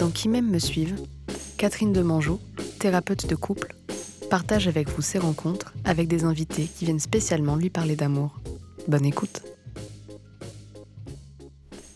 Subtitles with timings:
[0.00, 0.96] Dans Qui m'aime me suivent,
[1.58, 2.40] Catherine Demangeau,
[2.78, 3.74] thérapeute de couple,
[4.30, 8.40] partage avec vous ses rencontres avec des invités qui viennent spécialement lui parler d'amour.
[8.88, 9.42] Bonne écoute.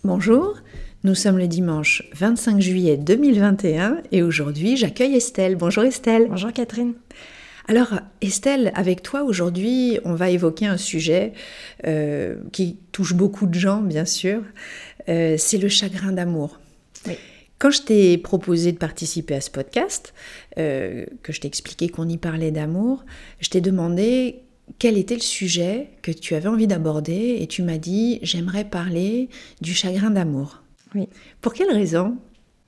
[0.05, 0.55] Bonjour,
[1.03, 5.57] nous sommes le dimanche 25 juillet 2021 et aujourd'hui j'accueille Estelle.
[5.57, 6.27] Bonjour Estelle.
[6.29, 6.93] Bonjour Catherine.
[7.69, 11.33] Alors Estelle, avec toi aujourd'hui, on va évoquer un sujet
[11.87, 14.43] euh, qui touche beaucoup de gens bien sûr,
[15.09, 16.61] euh, c'est le chagrin d'amour.
[17.65, 20.13] Quand je t'ai proposé de participer à ce podcast,
[20.59, 23.07] euh, que je t'ai expliqué qu'on y parlait d'amour,
[23.41, 24.43] je t'ai demandé
[24.79, 29.31] quel était le sujet que tu avais envie d'aborder et tu m'as dit j'aimerais parler
[29.63, 30.63] du chagrin d'amour.
[30.95, 31.09] Oui.
[31.41, 32.19] Pour quelle raison?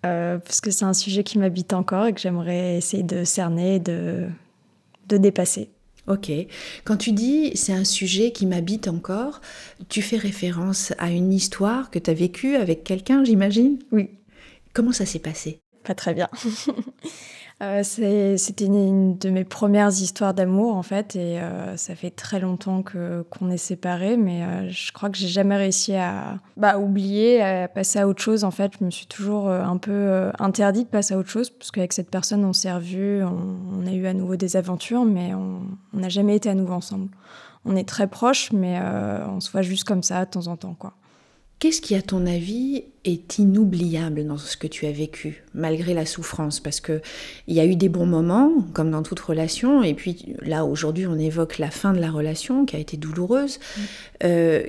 [0.07, 3.79] Euh, Parce que c'est un sujet qui m'habite encore et que j'aimerais essayer de cerner,
[3.79, 4.25] de,
[5.11, 5.69] de dépasser.
[6.07, 6.33] Ok.
[6.85, 9.43] Quand tu dis c'est un sujet qui m'habite encore,
[9.91, 13.79] tu fais référence à une histoire que tu as vécue avec quelqu'un, j'imagine?
[13.93, 14.09] Oui.
[14.77, 15.63] Comment ça s'est passé?
[15.85, 16.29] Pas très bien.
[17.63, 22.39] Euh, c'était une de mes premières histoires d'amour en fait et euh, ça fait très
[22.39, 27.43] longtemps qu'on est séparés mais euh, je crois que j'ai jamais réussi à bah, oublier
[27.43, 28.73] à passer à autre chose en fait.
[28.79, 32.11] Je me suis toujours un peu interdit de passer à autre chose parce qu'avec cette
[32.11, 35.63] personne on s'est revus on, on, a eu à nouveau des aventures mais on
[35.95, 37.09] n'a jamais été à nouveau ensemble.
[37.65, 38.79] On est très proches mais
[39.29, 40.93] on se voit juste comme ça de temps en temps quoi
[41.59, 46.05] Qu'est-ce qui, à ton avis, est inoubliable dans ce que tu as vécu, malgré la
[46.05, 46.61] souffrance?
[46.61, 47.01] Parce qu'il
[47.49, 51.19] y a eu des bons moments, comme dans toute relation, et puis là, aujourd'hui, on
[51.19, 53.59] évoque la fin de la relation qui a été douloureuse.
[53.59, 53.81] Mmh.
[54.25, 54.67] Euh,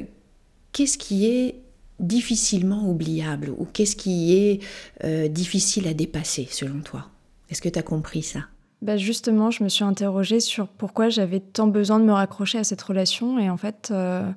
[0.71, 1.55] qu'est-ce qui est
[1.99, 4.59] difficilement oubliable ou qu'est-ce qui est
[5.03, 7.07] euh, difficile à dépasser, selon toi?
[7.49, 8.41] Est-ce que tu as compris ça?
[8.81, 12.63] Bah justement, je me suis interrogée sur pourquoi j'avais tant besoin de me raccrocher à
[12.63, 13.39] cette relation.
[13.39, 14.29] Et en fait, euh,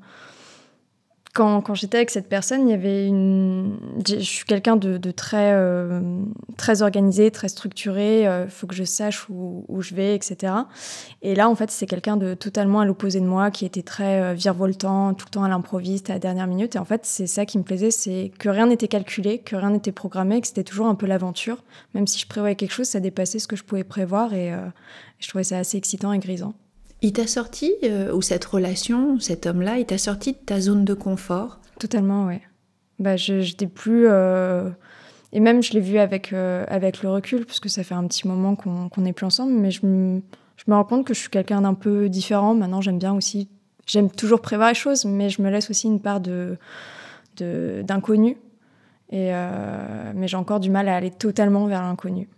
[1.33, 3.78] quand, j'étais avec cette personne, il y avait une.
[4.06, 6.01] Je suis quelqu'un de, très, euh,
[6.57, 8.23] très organisé, très structuré.
[8.23, 10.52] Il euh, faut que je sache où, où, je vais, etc.
[11.23, 14.20] Et là, en fait, c'est quelqu'un de totalement à l'opposé de moi, qui était très
[14.20, 16.74] euh, virevoltant, tout le temps à l'improviste, à la dernière minute.
[16.74, 19.70] Et en fait, c'est ça qui me plaisait, c'est que rien n'était calculé, que rien
[19.70, 21.63] n'était programmé, que c'était toujours un peu l'aventure.
[21.95, 24.35] Même si je prévoyais quelque chose, ça dépassait ce que je pouvais prévoir.
[24.35, 24.55] Et, et
[25.20, 26.55] je trouvais ça assez excitant et grisant.
[27.02, 30.84] Il t'a sorti, euh, ou cette relation, cet homme-là, il t'a sorti de ta zone
[30.84, 31.61] de confort?
[31.78, 32.38] Totalement, oui.
[32.98, 34.06] Bah, j'étais plus.
[34.06, 34.68] Euh...
[35.33, 38.06] Et même, je l'ai vu avec, euh, avec le recul, parce que ça fait un
[38.06, 40.20] petit moment qu'on n'est plus ensemble, mais je me,
[40.56, 42.55] je rends compte que je suis quelqu'un d'un peu différent.
[42.55, 43.48] Maintenant, j'aime bien aussi.
[43.86, 46.58] J'aime toujours prévoir les choses, mais je me laisse aussi une part de
[47.39, 48.36] d'inconnu.
[49.10, 49.33] Et
[50.14, 52.28] mais j'ai encore du mal à aller totalement vers l'inconnu.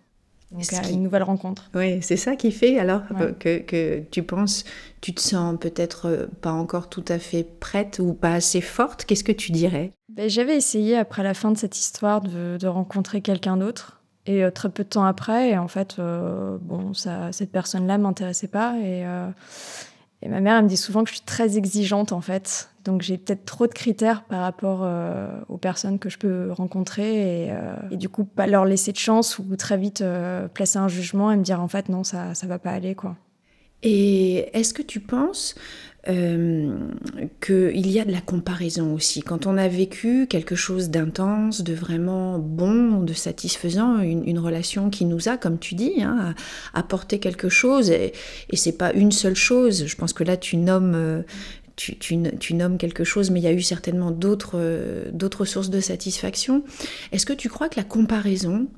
[0.52, 1.70] Donc à une nouvelle rencontre.
[1.74, 3.34] Oui, c'est ça qui fait alors ouais.
[3.38, 4.64] que, que, tu penses,
[5.00, 9.04] tu te sens peut-être euh, pas encore tout à fait prête ou pas assez forte.
[9.04, 9.90] Qu'est-ce que tu dirais?
[10.10, 14.02] Ben, J'avais essayé après la fin de cette histoire de, de rencontrer quelqu'un d'autre.
[14.24, 17.98] Et euh, très peu de temps après, et en fait, euh, bon, ça, cette personne-là
[17.98, 18.76] m'intéressait pas.
[18.78, 19.28] Et, euh,
[20.22, 22.70] et ma mère, elle me dit souvent que je suis très exigeante, en fait.
[22.84, 27.46] Donc j'ai peut-être trop de critères par rapport euh, aux personnes que je peux rencontrer
[27.46, 30.78] et, euh, et, du coup pas leur laisser de chance ou très vite euh, placer
[30.80, 33.16] un jugement et me dire en fait non ça ça va pas aller quoi.
[33.84, 35.54] Et est-ce que tu penses
[36.08, 36.76] euh,
[37.40, 41.74] qu'il y a de la comparaison aussi Quand on a vécu quelque chose d'intense, de
[41.74, 46.34] vraiment bon, de satisfaisant, une, relation qui nous a, comme tu dis, hein,
[46.74, 48.12] apporté quelque chose, et,
[48.50, 49.86] et c'est pas une seule chose.
[49.86, 51.22] Je pense que là tu nommes euh,
[51.76, 56.64] tu, nommes quelque chose, mais il y a eu certainement d'autres euh, sources de satisfaction.
[57.12, 58.69] Est-ce que tu crois que la comparaison,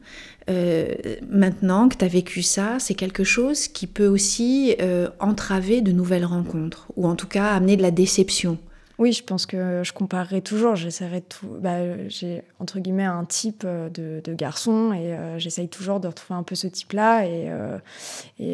[0.50, 0.94] euh,
[1.28, 5.93] maintenant que tu as vécu ça, c'est quelque chose qui peut aussi euh, entraver de
[5.93, 8.59] nouvelles rencontres, ou en tout cas amener de la déception
[8.99, 10.77] oui, je pense que je comparerai toujours.
[10.77, 11.49] J'essaierai tout.
[11.60, 16.38] Bah, j'ai entre guillemets un type de, de garçon et euh, j'essaye toujours de retrouver
[16.38, 17.26] un peu ce type-là.
[17.26, 17.78] Et, euh,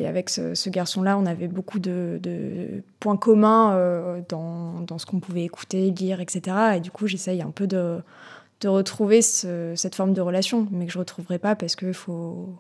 [0.09, 2.19] avec ce, garçon-là, on avait beaucoup de,
[3.01, 6.57] points communs euh, dans, dans, ce qu'on pouvait écouter, lire, etc.
[6.77, 8.01] Et du coup, j'essaye un peu de,
[8.61, 12.55] de retrouver ce, cette forme de relation, mais que je retrouverai pas parce que faut.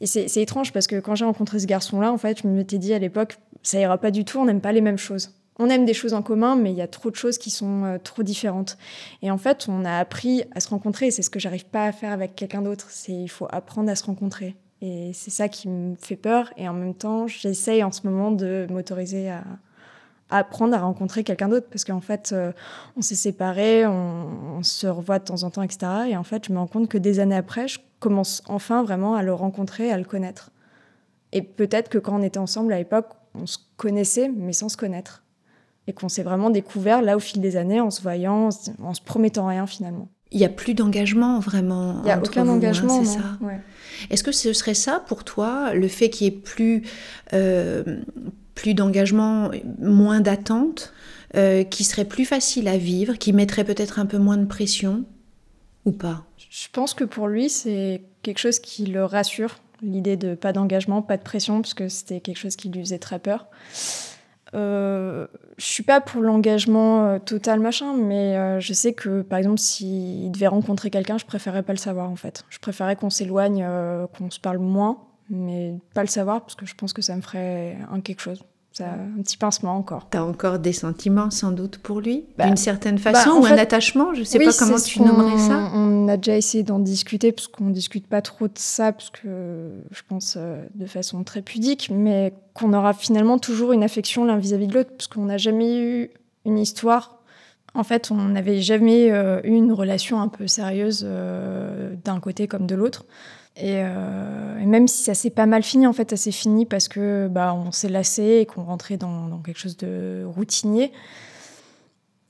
[0.00, 2.78] Et c'est étrange parce que quand j'ai rencontré ce garçon-là, en fait, je me m'étais
[2.78, 5.68] dit à l'époque, ça ira pas du tout, on n'aime pas les mêmes choses on
[5.70, 7.98] aime des choses en commun, mais il y a trop de choses qui sont euh,
[7.98, 8.76] trop différentes.
[9.22, 11.10] Et en fait, on a appris à se rencontrer.
[11.10, 12.88] C'est ce que j'arrive pas à faire avec quelqu'un d'autre.
[12.90, 14.56] C'est il faut apprendre à se rencontrer.
[14.82, 16.52] Et c'est ça qui me fait peur.
[16.56, 19.44] Et en même temps, j'essaye en ce moment de m'autoriser à,
[20.30, 21.66] apprendre à rencontrer quelqu'un d'autre.
[21.70, 22.52] Parce qu'en fait, euh,
[22.96, 25.86] on s'est séparés, on, on, se revoit de temps en temps, etc.
[26.08, 29.14] Et en fait, je me rends compte que des années après, je commence enfin vraiment
[29.14, 30.50] à le rencontrer, à le connaître.
[31.32, 34.76] Et peut-être que quand on était ensemble à l'époque, on se connaissait, mais sans se
[34.76, 35.22] connaître
[35.86, 38.48] et qu'on s'est vraiment découvert là au fil des années en se voyant,
[38.82, 40.08] en se, promettant rien finalement.
[40.32, 41.98] Il n'y a plus d'engagement vraiment.
[42.00, 43.38] Il n'y a aucun vous, hein, engagement, c'est ça.
[43.40, 43.60] Ouais.
[44.10, 46.82] Est-ce que ce serait ça pour toi, le fait qu'il y ait plus,
[47.32, 48.00] euh,
[48.56, 50.92] plus d'engagement, moins d'attente,
[51.36, 55.04] euh, qui serait plus facile à vivre, qui mettrait peut-être un peu moins de pression
[55.84, 56.24] ou pas?
[56.50, 61.02] Je pense que pour lui, c'est quelque chose qui le rassure, l'idée de pas d'engagement,
[61.02, 63.46] pas de pression, parce que c'était quelque chose qui lui faisait très peur.
[64.54, 65.26] Euh,
[65.58, 69.58] je suis pas pour l'engagement euh, total machin, mais euh, je sais que par exemple
[69.58, 72.44] s'il devait rencontrer quelqu'un, je préférerais pas le savoir en fait.
[72.48, 73.66] Je préférerais qu'on s'éloigne,
[74.16, 74.98] qu'on se parle moins,
[75.30, 78.42] mais pas le savoir parce que je pense que ça me ferait un quelque chose.
[78.72, 80.06] Ça, un petit pincement encore.
[80.10, 83.56] T'as encore des sentiments sans doute pour lui, Bah, d'une certaine façon, en ou un
[83.56, 85.70] attachement, je sais Oui, pas comment tu nommerais ça.
[85.72, 89.70] On a déjà essayé d'en discuter, parce qu'on discute pas trop de ça, parce que
[89.90, 94.36] je pense euh, de façon très pudique, mais qu'on aura finalement toujours une affection l'un
[94.36, 96.10] vis-à-vis de l'autre, parce qu'on n'a jamais eu
[96.44, 97.22] une histoire.
[97.72, 102.46] En fait, on n'avait jamais euh, eu une relation un peu sérieuse euh, d'un côté
[102.46, 103.06] comme de l'autre.
[103.56, 106.66] Et, euh, et même si ça s'est pas mal fini, en fait, ça s'est fini
[106.66, 110.92] parce que bah, on s'est lassé et qu'on rentrait dans, quelque chose de routinier.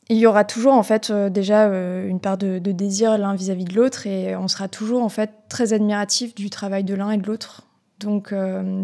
[0.08, 3.64] Il y aura toujours en fait euh, déjà euh, une part de, désir l'un vis-à-vis
[3.64, 7.16] de l'autre et on sera toujours en fait très admiratif du travail de l'un et
[7.16, 7.62] de l'autre.
[7.98, 8.32] Donc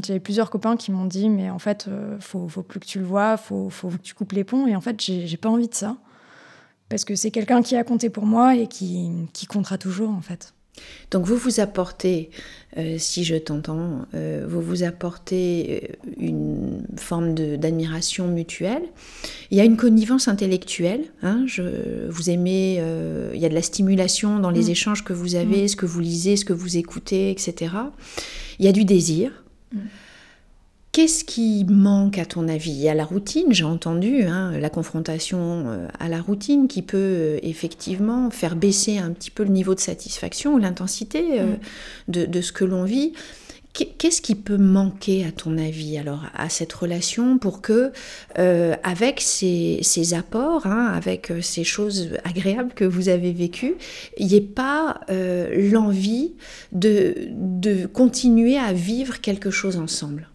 [0.03, 1.87] j'avais plusieurs copains qui m'ont dit mais en fait
[2.21, 4.75] faut, faut plus que tu le vois, faut, faut que tu coupes les ponts et
[4.75, 5.99] en fait j'ai j'ai pas envie de ça
[6.89, 10.23] parce que c'est quelqu'un qui a compté pour moi et qui, qui comptera toujours en
[10.23, 10.55] fait.
[11.11, 12.31] Donc vous vous apportez,
[12.79, 18.83] euh, si je t'entends, euh, vous vous apportez euh, une forme d'admiration mutuelle.
[19.51, 21.05] Il y a une connivence intellectuelle.
[21.23, 24.71] hein, je, vous aimez, euh, il y a de la stimulation dans les Mm.
[24.71, 27.73] échanges que vous avez, ce que vous lisez, ce que vous écoutez, etc.
[28.59, 29.45] Il y a du désir.
[29.73, 29.79] Mm.
[30.93, 32.71] Qu'est-ce qui manque à ton avis?
[32.71, 36.83] Il y a la routine, j'ai entendu, hein, la confrontation euh, à la routine qui
[36.83, 41.55] peut euh, effectivement faire baisser un petit peu le niveau de satisfaction ou l'intensité euh,
[42.09, 43.15] de, de ce que l'on vit.
[43.73, 47.91] Qu'est- Qu'est-ce qui peut manquer à ton avis alors à cette relation pour que,
[48.39, 53.77] euh, avec ces, ces apports, hein, avec ces choses agréables que vous avez vécues,
[54.19, 56.35] il n'y ait pas euh, l'envie
[56.73, 60.29] de, de continuer à vivre quelque chose ensemble?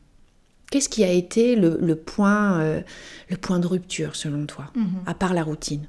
[0.71, 2.81] Qu'est-ce qui a été le, le point, euh,
[3.29, 4.71] le point de rupture selon toi,
[5.05, 5.87] à part la routine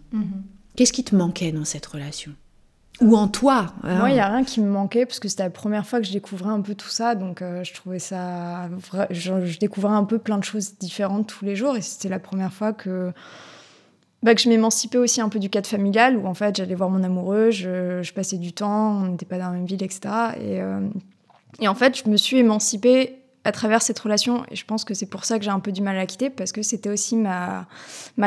[0.76, 2.32] Qu'est-ce qui te manquait dans cette relation?
[3.00, 5.44] Ou en toi hein Moi, il n'y a rien qui me manquait parce que c'était
[5.44, 7.14] la première fois que je découvrais un peu tout ça.
[7.14, 8.68] Donc, euh, je trouvais ça.
[9.10, 11.76] Je, je découvrais un peu plein de choses différentes tous les jours.
[11.76, 13.12] Et c'était la première fois que.
[14.22, 16.90] bah, que je m'émancipais aussi un peu du cadre familial où en fait j'allais voir
[16.90, 20.00] mon amoureux, je, je passais du temps, on n'était pas dans la même ville, etc.
[20.40, 20.80] Et, euh,
[21.60, 24.94] et en fait, je me suis émancipée à travers cette relation et je pense que
[24.94, 26.90] c'est pour ça que j'ai un peu du mal à la quitter parce que c'était
[26.90, 27.66] aussi ma,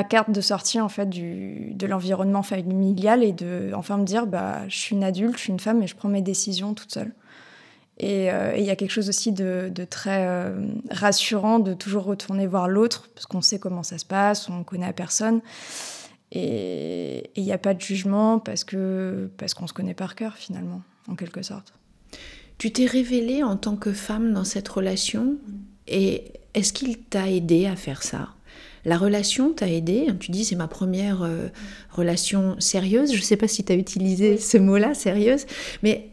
[0.09, 4.67] carte de sortie en fait du, de l'environnement familial et de enfin me dire bah
[4.67, 7.13] je suis une adulte, je suis une femme et je prends mes décisions toute seule.
[7.97, 12.47] Et euh, il y a quelque chose aussi de, très euh, rassurant de toujours retourner
[12.47, 15.41] voir l'autre parce qu'on sait comment ça se passe, on connaît personne
[16.31, 20.35] et il n'y a pas de jugement parce que parce qu'on se connaît par cœur
[20.35, 21.73] finalement en quelque sorte.
[22.61, 25.37] Tu t'es révélée en tant que femme dans cette relation
[25.87, 28.35] et est-ce qu'il t'a aidé à faire ça?
[28.85, 30.05] La relation t'a aidé?
[30.19, 31.47] Tu dis c'est ma première euh,
[31.89, 33.13] relation sérieuse.
[33.13, 35.47] Je ne sais pas si tu as utilisé ce mot-là, sérieuse,
[35.81, 36.09] mais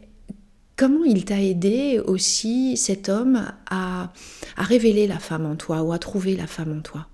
[0.75, 4.11] comment il t'a aidé aussi cet homme à,
[4.57, 7.05] à révéler la femme en toi ou à trouver la femme en toi?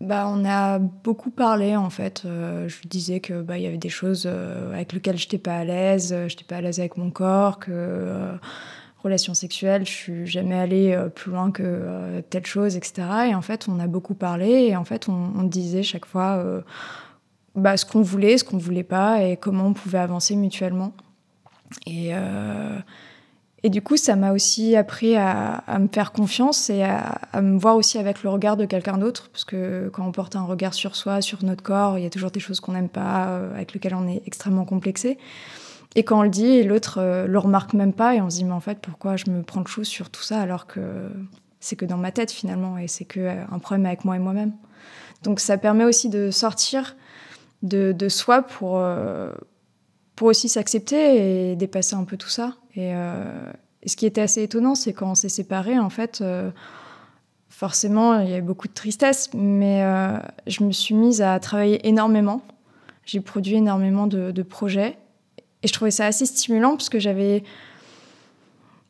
[0.00, 2.22] Bah, on a beaucoup parlé en fait.
[2.26, 5.38] Euh, je lui disais que bah, il y avait des choses euh, avec lesquelles j'étais
[5.38, 6.12] pas à l'aise.
[6.12, 8.34] euh, J'étais pas à l'aise avec mon corps, que euh,
[9.02, 13.06] relation sexuelle, je suis jamais allée plus loin que telle chose, etc.
[13.30, 16.42] Et en fait, on a beaucoup parlé et en fait, on, disait chaque fois
[17.54, 20.94] bah, ce qu'on voulait, ce qu'on voulait pas et comment on pouvait avancer mutuellement.
[23.64, 27.76] Et du coup, ça m'a aussi appris à, me faire confiance et à, me voir
[27.76, 29.30] aussi avec le regard de quelqu'un d'autre.
[29.30, 32.10] Parce que quand on porte un regard sur soi, sur notre corps, il y a
[32.10, 35.16] toujours des choses qu'on n'aime pas, euh, avec lesquelles on est extrêmement complexé.
[35.94, 38.44] Et quand on le dit, l'autre euh, le remarque même pas, et on se dit,
[38.44, 41.08] mais en fait, pourquoi je me prends le chou sur tout ça alors que
[41.58, 44.52] c'est que dans ma tête finalement, et c'est que euh, problème avec moi et moi-même.
[45.22, 46.96] Donc ça permet aussi de sortir
[47.62, 48.78] de, soi pour,
[50.16, 52.54] pour aussi s'accepter et dépasser un peu tout ça.
[52.76, 53.52] Et, euh,
[53.84, 56.50] et ce qui était assez étonnant, c'est quand on s'est séparés, en fait, euh,
[57.50, 60.16] forcément, il y avait beaucoup de tristesse, mais euh,
[60.46, 62.40] je me suis mise à travailler énormément.
[63.04, 64.96] J'ai produit énormément de, projets
[65.62, 67.44] et je trouvais ça assez stimulant parce que j'avais,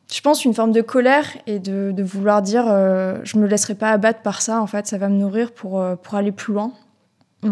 [0.09, 3.91] je pense, une forme de colère et de, vouloir dire euh, je me laisserai pas
[3.91, 6.71] abattre par ça, en fait, ça va me nourrir pour, pour aller plus loin.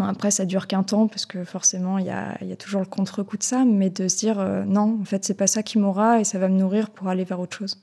[0.02, 3.42] Après, ça dure qu'un temps parce que forcément, il y a, toujours le contre-coup de
[3.42, 4.36] ça, mais de se dire
[4.66, 7.24] non, en fait, c'est pas ça qui m'aura et ça va me nourrir pour aller
[7.24, 7.78] vers autre chose.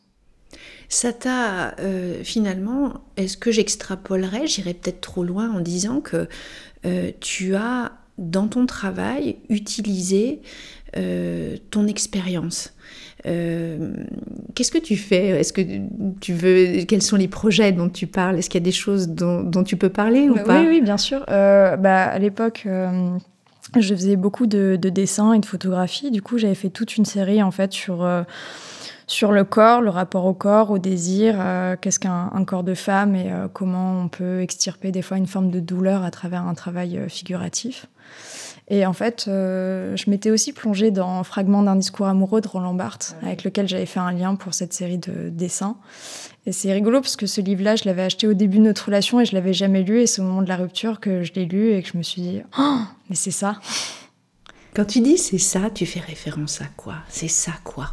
[0.89, 1.75] Ça t'a
[2.24, 6.27] finalement, est-ce que j'extrapolerais, j'irais peut-être trop loin en disant que
[7.20, 10.41] tu as dans ton travail utilisé
[10.94, 12.74] ton expérience?
[13.28, 13.94] Euh,
[14.56, 15.28] qu'est-ce que tu fais?
[15.28, 15.62] Est-ce que
[16.20, 18.38] tu veux Quels sont les projets dont tu parles?
[18.38, 20.62] Est-ce qu'il y a des choses dont, tu peux parler ou bah pas?
[20.62, 21.24] Oui, oui, bien sûr.
[21.30, 22.63] Euh, bah, à l'époque.
[22.66, 23.18] Euh,
[23.80, 26.12] je faisais beaucoup de, dessins et de photographies.
[26.12, 28.06] Du coup, j'avais fait toute une série en fait sur
[29.08, 31.36] sur le corps, le rapport au corps, au désir,
[31.80, 35.60] qu'est-ce qu'un corps de femme et comment on peut extirper des fois une forme de
[35.60, 37.88] douleur à travers un travail figuratif.
[38.74, 42.74] Et en fait, euh, je m'étais aussi plongée dans Fragment d'un discours amoureux de Roland
[42.74, 45.75] Barthes, avec lequel j'avais fait un lien pour cette série de dessins.
[46.46, 49.20] Et c'est rigolo parce que ce livre-là, je l'avais acheté au début de notre relation
[49.20, 50.00] et je l'avais jamais lu.
[50.00, 52.01] Et c'est au moment de la rupture que je l'ai lu et que je me
[52.01, 53.60] suis dit, oh, mais c'est ça.
[54.74, 56.96] Quand tu dis c'est ça, tu fais référence à quoi?
[57.10, 57.90] C'est ça quoi?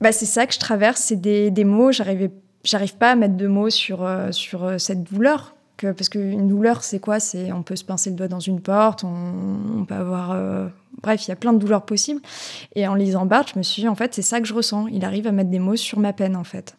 [0.00, 1.90] Bah, C'est ça que je traverse, c'est des, des mots.
[1.90, 6.48] J'arrive pas à mettre de mots sur, euh, sur euh, cette douleur que, parce qu'une
[6.48, 7.20] douleur, c'est quoi?
[7.20, 10.68] C'est on peut se pincer le doigt dans une porte, on, peut avoir, euh,
[11.02, 12.20] bref, il y a plein de douleurs possibles.
[12.74, 14.86] Et en lisant Barthes, je me suis dit en fait, c'est ça que je ressens.
[14.88, 16.76] Il arrive à mettre des mots sur ma peine en fait.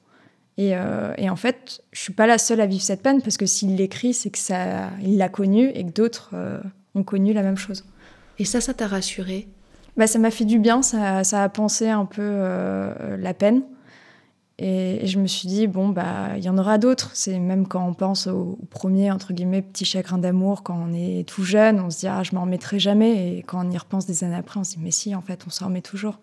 [0.58, 3.38] Et, euh, et en fait, je suis pas la seule à vivre cette peine parce
[3.38, 6.60] que s'il l'écrit, c'est que ça, il l'a connu et que d'autres euh,
[6.96, 7.86] ont connu la même chose.
[8.40, 9.48] Et ça, ça t'a rassuré
[9.98, 12.42] bah, ça m'a fait du bien, ça, ça a pensé un peu
[13.18, 13.64] la peine.
[14.58, 17.12] Et, je me suis dit, bon, bah, il y en aura d'autres.
[17.14, 21.28] C'est même quand on pense au, premier, entre guillemets, petit chagrin d'amour, quand on est
[21.28, 23.38] tout jeune, on se dit, ah, je m'en remettrai jamais.
[23.38, 25.44] Et quand on y repense des années après, on se dit, mais si, en fait,
[25.46, 26.20] on s'en remet toujours.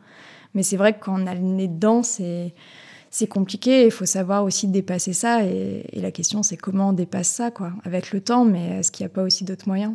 [0.55, 2.55] Mais c'est vrai que quand on a le nez dedans, c'est,
[3.11, 3.85] c'est compliqué.
[3.85, 5.45] Il faut savoir aussi dépasser ça.
[5.45, 8.45] Et, la question, c'est comment on dépasse ça, quoi, avec le temps.
[8.45, 9.95] Mais est-ce qu'il n'y a pas aussi d'autres moyens?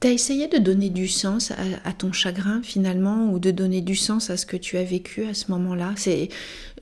[0.00, 1.50] Tu as essayé de donner du sens
[1.84, 5.24] à, ton chagrin finalement, ou de donner du sens à ce que tu as vécu
[5.24, 5.94] à ce moment-là?
[5.96, 6.28] C'est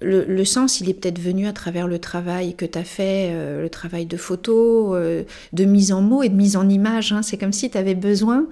[0.03, 3.63] le, sens, il est peut-être venu à travers le travail que tu as fait, euh,
[3.63, 7.13] le travail de photo, euh, de mise en mots et de mise en image.
[7.13, 7.23] Hein.
[7.23, 8.47] C'est comme si tu avais besoin,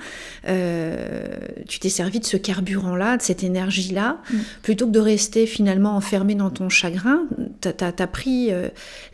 [0.49, 1.29] euh,
[1.69, 4.39] tu t'es servi de ce carburant-là, de cette énergie-là, mm.
[4.63, 7.27] plutôt que de rester finalement enfermé dans ton chagrin.
[7.61, 8.51] Tu as, pris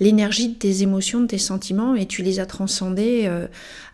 [0.00, 3.30] l'énergie de tes émotions, de tes sentiments, et tu les as transcendés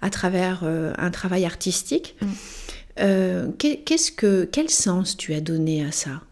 [0.00, 2.16] à travers un travail artistique.
[2.20, 3.52] Mm.
[3.58, 6.22] qu'est-ce que, quel sens tu as donné à ça?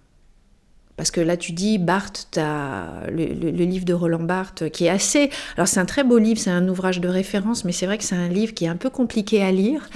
[1.00, 3.24] Parce que là, tu dis, Barthes, as le,
[3.64, 5.30] livre de Roland Barthes, qui est assez...
[5.56, 8.04] Alors, c'est un très beau livre, c'est un ouvrage de référence, mais c'est vrai que
[8.04, 9.88] c'est un livre qui est un peu compliqué à lire.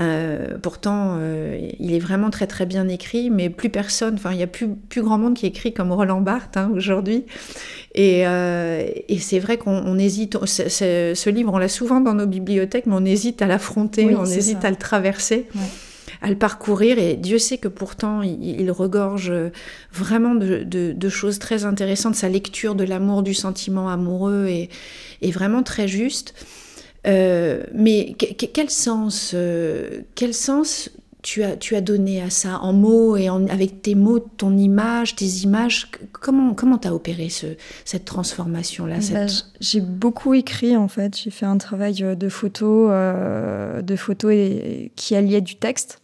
[0.00, 4.38] Euh, pourtant, euh, il est vraiment très, très bien écrit, mais plus personne, enfin, il
[4.38, 7.24] n'y a plus, plus grand monde qui écrit comme Roland Barthes hein, aujourd'hui.
[7.94, 10.44] Et, euh, et c'est vrai qu'on hésite...
[10.44, 14.64] ce livre, on l'a souvent dans nos bibliothèques, mais on hésite à l'affronter, on hésite
[14.64, 15.46] à le traverser
[16.22, 16.98] à le parcourir.
[16.98, 19.32] Et Dieu sait que pourtant, il, regorge
[19.92, 22.14] vraiment de, choses très intéressantes.
[22.14, 24.68] Sa lecture de l'amour, du sentiment amoureux est,
[25.22, 26.34] est vraiment très juste.
[27.06, 30.90] Euh, mais quel sens, euh, quel sens
[31.22, 34.56] tu as, tu as donné à ça en mots et en, avec tes mots, ton
[34.56, 37.46] image, tes images Comment comment as opéré ce,
[37.84, 39.26] cette transformation-là bah,
[39.60, 41.16] J'ai beaucoup écrit en fait.
[41.16, 46.00] J'ai fait un travail euh, de photo, de photos et, qui alliait du texte.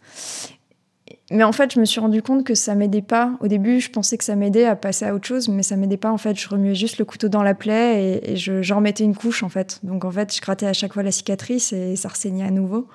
[1.31, 3.35] Mais en fait, je me suis rendu compte que ça m'aidait pas.
[3.39, 5.97] Au début, je pensais que ça m'aidait à passer à autre chose, mais ça m'aidait
[5.97, 6.11] pas.
[6.11, 9.15] En fait, je remuais juste le couteau dans la plaie et, je, j'en remettais une
[9.15, 9.79] couche, en fait.
[9.81, 12.87] Donc, en fait, je grattais à chaque fois la cicatrice et ça ressaignait à nouveau.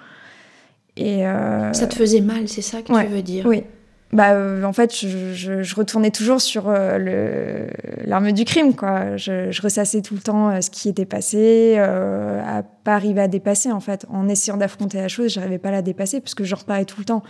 [0.97, 3.65] Et euh, Ça te faisait mal, c'est ça que tu veux dire Oui.
[4.13, 7.69] Bah, euh, en fait, je, retournais toujours sur euh,
[8.05, 9.17] l'arme du crime, quoi.
[9.17, 13.79] Je, ressassais tout le temps ce qui était passé, à pas arriver à dépasser, en
[13.79, 14.07] fait.
[14.11, 16.99] En essayant d'affronter la chose, j'arrivais pas à la dépasser parce que je reparais tout
[16.99, 17.23] le temps.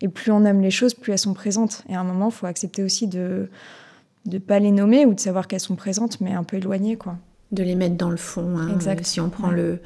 [0.00, 1.84] Et plus on aime les choses, plus elles sont présentes.
[1.88, 3.48] Et à un moment, il faut accepter aussi de
[4.26, 7.16] ne pas les nommer ou de savoir qu'elles sont présentes, mais un peu éloignées, quoi.
[7.52, 8.58] De les mettre dans le fond.
[8.58, 8.72] Hein.
[8.74, 9.06] Exact.
[9.06, 9.78] Si on prend le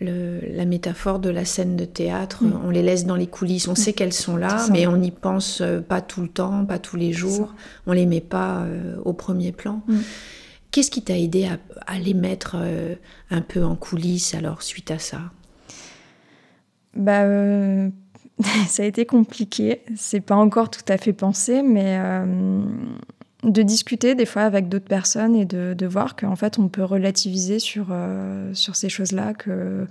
[0.00, 2.60] la métaphore de la scène de théâtre, mm.
[2.64, 3.76] on les laisse dans les coulisses, on mm.
[3.76, 6.96] sait qu'elles sont là, mais on n'y pense euh, pas tout le temps, pas tous
[6.96, 7.54] les jours,
[7.86, 9.82] on les met pas euh, au premier plan.
[9.86, 9.98] Mm.
[10.70, 11.48] Qu'est-ce qui t'a aidé
[11.86, 12.94] à, les mettre euh,
[13.30, 15.20] un peu en coulisses alors suite à ça?
[16.94, 17.24] Bah,
[18.68, 19.82] ça a été compliqué.
[19.96, 21.98] C'est pas encore tout à fait pensé, mais
[23.44, 26.84] de discuter des fois avec d'autres personnes et de, de voir qu'en fait on peut
[26.84, 29.34] relativiser sur, euh, sur ces choses-là.
[29.34, 29.86] Que,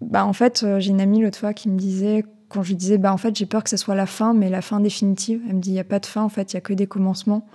[0.00, 2.76] bah, en fait, euh, j'ai une amie l'autre fois qui me disait, quand je lui
[2.76, 5.40] disais, bah, en fait, j'ai peur que ce soit la fin, mais la fin définitive.
[5.48, 6.74] Elle me dit, il n'y a pas de fin, en fait, il n'y a que
[6.74, 7.46] des commencements.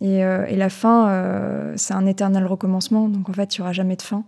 [0.00, 3.72] Et, euh, et la fin, c'est un éternel recommencement, donc en fait, il n'y aura
[3.72, 4.24] jamais de fin.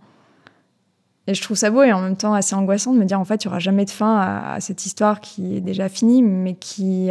[1.29, 3.25] Et je trouve ça beau et en même temps assez angoissant de me dire en
[3.25, 6.53] fait, il n'y aura jamais de fin à, cette histoire qui est déjà finie, mais
[6.53, 7.09] qui.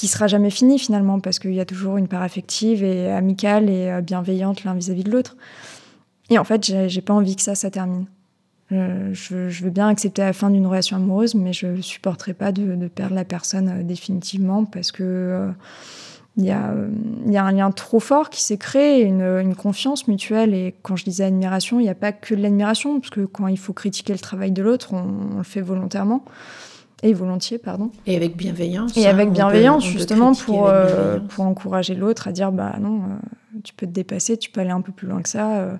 [0.00, 3.10] Euh, qui sera jamais finie finalement, parce qu'il y a toujours une part affective et
[3.10, 5.36] amicale et euh, bienveillante l'un vis-à-vis de l'autre.
[6.30, 8.06] Et en fait, j'ai pas envie que ça, ça termine.
[8.70, 13.16] Je, veux bien accepter la fin d'une relation amoureuse, mais je supporterai pas de, perdre
[13.16, 15.50] la personne euh, définitivement parce que
[16.36, 20.54] il y, a, un lien trop fort qui s'est créé, une, confiance mutuelle.
[20.54, 23.48] Et quand je disais admiration, il n'y a pas que de l'admiration, parce que quand
[23.48, 26.24] il faut critiquer le travail de l'autre, on, le fait volontairement.
[27.02, 27.90] Et volontiers, pardon.
[28.06, 28.96] Et avec bienveillance.
[28.96, 33.72] Et avec bienveillance, justement, pour, euh, pour encourager l'autre à dire bah non, euh, tu
[33.72, 35.60] peux te dépasser, tu peux aller un peu plus loin que ça.
[35.60, 35.76] Euh.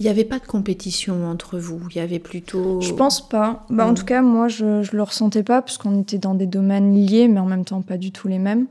[0.00, 2.80] Il n'y avait pas de compétition entre vous Il y avait plutôt.
[2.80, 3.66] Je pense pas.
[3.70, 3.94] Bah, En mm.
[3.94, 7.40] tout cas, moi, je ne le ressentais pas, puisqu'on était dans des domaines liés, mais
[7.40, 8.66] en même temps pas du tout les mêmes.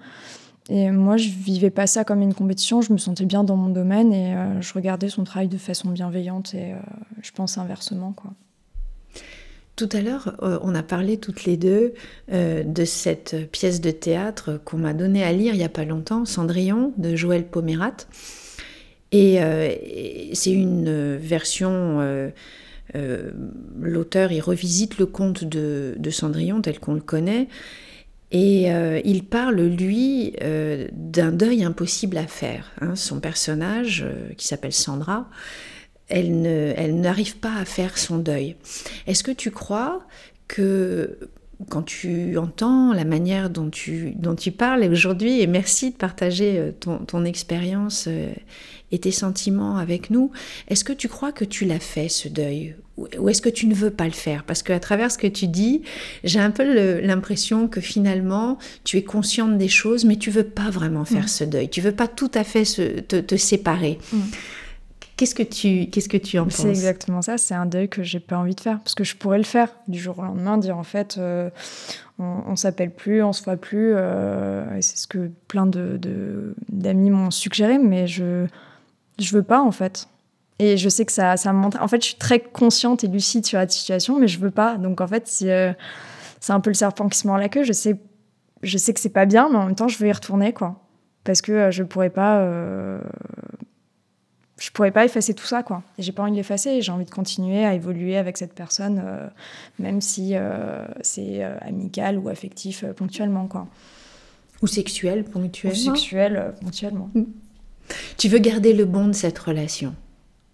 [0.70, 2.82] Et moi, je vivais pas ça comme une compétition.
[2.82, 5.90] Je me sentais bien dans mon domaine et euh, je regardais son travail de façon
[5.90, 6.78] bienveillante et euh,
[7.22, 8.12] je pense inversement.
[8.12, 8.32] Quoi.
[9.78, 11.94] Tout à l'heure, euh, on a parlé toutes les deux
[12.30, 16.26] de cette pièce de théâtre qu'on m'a donnée à lire il n'y a pas longtemps,
[16.26, 17.96] Cendrillon, de Joël Pomérat.
[19.14, 19.40] Et
[20.34, 22.32] c'est une version.
[23.80, 27.48] L'auteur, il revisite le conte de, Cendrillon tel qu'on le connaît.
[28.32, 32.72] Et euh, il parle, lui, euh, d'un deuil impossible à faire.
[32.82, 32.96] Hein.
[32.96, 35.30] Son personnage, euh, qui s'appelle Sandra,
[36.10, 38.56] elle, n'arrive pas à faire son deuil.
[39.08, 40.06] Est-ce que tu crois
[40.48, 41.18] que
[41.70, 46.72] quand tu entends la manière dont tu, dont tu parles aujourd'hui, et merci de partager
[46.80, 48.08] ton, ton expérience
[48.92, 50.32] et tes sentiments avec nous,
[50.70, 52.76] est-ce que tu crois que tu l'as fait, ce deuil?
[52.98, 54.44] Ou est-ce que tu ne veux pas le faire?
[54.44, 55.84] Parce qu'à travers ce que tu dis,
[56.24, 60.72] j'ai un peu l'impression que finalement, tu es consciente des choses, mais tu veux pas
[60.72, 61.28] vraiment faire mm.
[61.28, 61.70] ce deuil.
[61.70, 64.00] Tu veux pas tout à fait te, séparer.
[64.12, 64.20] Mm.
[65.18, 66.58] Qu'est-ce que tu qu'est-ce que tu en penses?
[66.58, 67.40] C'est exactement ça.
[67.40, 69.70] C'est un deuil que j'ai pas envie de faire parce que je pourrais le faire
[69.88, 71.50] du jour au lendemain, dire en fait, euh,
[72.20, 73.94] on, on s'appelle plus, on se voit plus.
[73.96, 78.46] Euh, c'est ce que plein de d'amis m'ont suggéré, mais je
[79.18, 80.08] je veux pas en fait.
[80.60, 81.82] Et je sais que ça, ça me montre.
[81.82, 84.78] En fait, je suis très consciente et lucide sur la situation, mais je veux pas.
[84.78, 85.74] Donc en fait, euh,
[86.40, 87.64] c'est un peu le serpent qui se mord la queue.
[87.64, 88.00] Je sais,
[88.62, 90.80] je sais que c'est pas bien, mais en même temps, je veux y retourner, quoi.
[91.24, 92.48] Parce que je pourrais pas.
[94.58, 95.84] Euh, je pourrais pas effacer tout ça, quoi.
[96.00, 96.82] J'ai pas envie de l'effacer.
[96.82, 99.04] J'ai envie de continuer à évoluer avec cette personne,
[99.80, 100.34] même si
[101.02, 103.68] c'est amical ou affectif ponctuellement, quoi.
[104.62, 105.80] Ou sexuel ponctuellement.
[105.80, 107.10] Ou sexuel ponctuellement.
[107.14, 107.24] Mm.
[108.18, 109.94] Tu veux garder le bon de cette relation?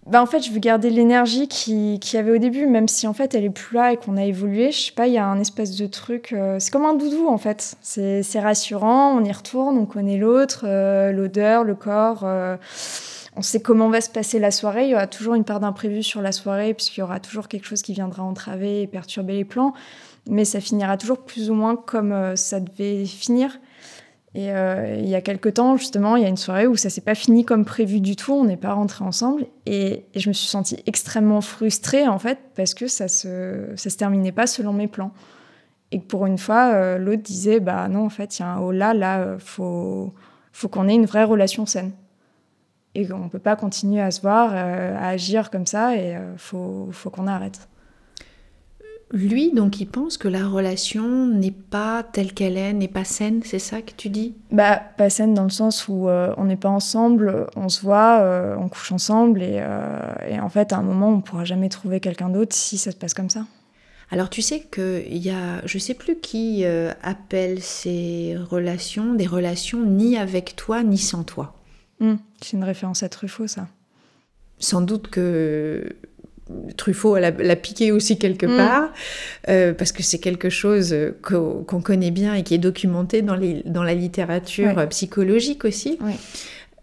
[0.06, 3.14] Bah en fait, je veux garder l'énergie qui y avait au début, même si en
[3.14, 4.70] fait elle est plus là et qu'on a évolué.
[4.70, 6.32] Je sais pas, il y a un espèce de truc.
[6.32, 7.76] Euh, c'est comme un doudou en fait.
[7.80, 12.20] C'est rassurant, on y retourne, on connaît l'autre, euh, l'odeur, le corps.
[12.24, 12.56] Euh,
[13.36, 14.84] on sait comment va se passer la soirée.
[14.84, 17.66] Il y aura toujours une part d'imprévu sur la soirée, puisqu'il y aura toujours quelque
[17.66, 19.74] chose qui viendra entraver et perturber les plans.
[20.28, 23.58] Mais ça finira toujours plus ou moins comme ça devait finir.
[24.34, 26.90] Et euh, il y a quelques temps, justement, il y a une soirée où ça
[26.90, 29.46] s'est pas fini comme prévu du tout, on n'est pas rentrés ensemble.
[29.64, 33.96] Et, je me suis sentie extrêmement frustrée, en fait, parce que ça se, ça se
[33.96, 35.12] terminait pas selon mes plans.
[35.92, 38.58] Et pour une fois, euh, l'autre disait, bah non, en fait, il y a un
[38.58, 40.12] haut là, là, euh, faut,
[40.52, 41.92] faut qu'on ait une vraie relation saine.
[42.94, 47.10] Et qu'on peut pas continuer à se voir, à agir comme ça, et faut, faut
[47.10, 47.68] qu'on arrête
[49.14, 53.42] lui, donc, il pense que la relation n'est pas telle qu'elle est, n'est pas saine,
[53.44, 54.34] c'est ça que tu dis?
[54.50, 58.18] Bah, pas saine dans le sens où euh, on n'est pas ensemble, on se voit,
[58.22, 61.68] euh, on couche ensemble, euh, et, en fait, à un moment, on ne pourra jamais
[61.68, 63.46] trouver quelqu'un d'autre si ça se passe comme ça.
[64.10, 66.64] Alors, tu sais qu'il y a, je sais plus qui
[67.02, 71.54] appelle ces relations des relations ni avec toi, ni sans toi.
[72.00, 73.68] Hmm, c'est une référence à Truffaut, ça.
[74.58, 75.96] Sans doute que
[76.76, 78.56] Truffaut l'a piqué aussi quelque mm.
[78.56, 78.92] part,
[79.48, 83.62] euh, parce que c'est quelque chose qu'on connaît bien et qui est documenté dans, les,
[83.64, 85.98] dans la littérature psychologique aussi.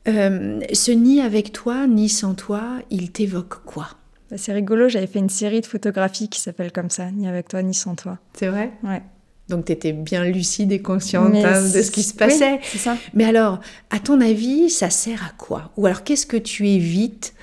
[0.08, 3.89] Euh, ce ni avec toi, ni sans toi, il t'évoque quoi?
[4.32, 7.47] Bah, C'est rigolo, j'avais fait une série de photographies qui s'appelle comme ça, ni avec
[7.47, 8.17] toi, ni sans toi.
[8.34, 8.71] C'est vrai?
[8.84, 9.04] Ouais.
[9.52, 12.60] Donc tu étais bien lucide et consciente hein, de ce qui se passait.
[12.64, 12.98] ça.
[13.14, 13.60] Mais alors,
[13.90, 15.72] à ton avis, ça sert à quoi?
[15.78, 17.34] Ou alors qu'est-ce que tu évites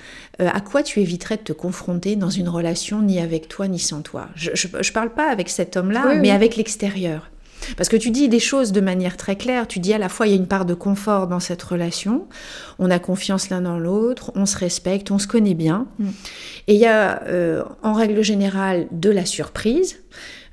[0.41, 3.79] euh, à quoi tu éviterais de te confronter dans une relation ni avec toi ni
[3.79, 4.29] sans toi?
[4.35, 7.29] Je ne parle pas avec cet homme-là, mais avec l'extérieur.
[7.77, 10.27] Parce que tu dis des choses de manière très claire, tu dis à la fois
[10.27, 12.27] il y a une part de confort dans cette relation,
[12.79, 16.07] on a confiance l'un dans l'autre, on se respecte, on se connaît bien, mm.
[16.67, 19.99] et il y a euh, en règle générale de la surprise,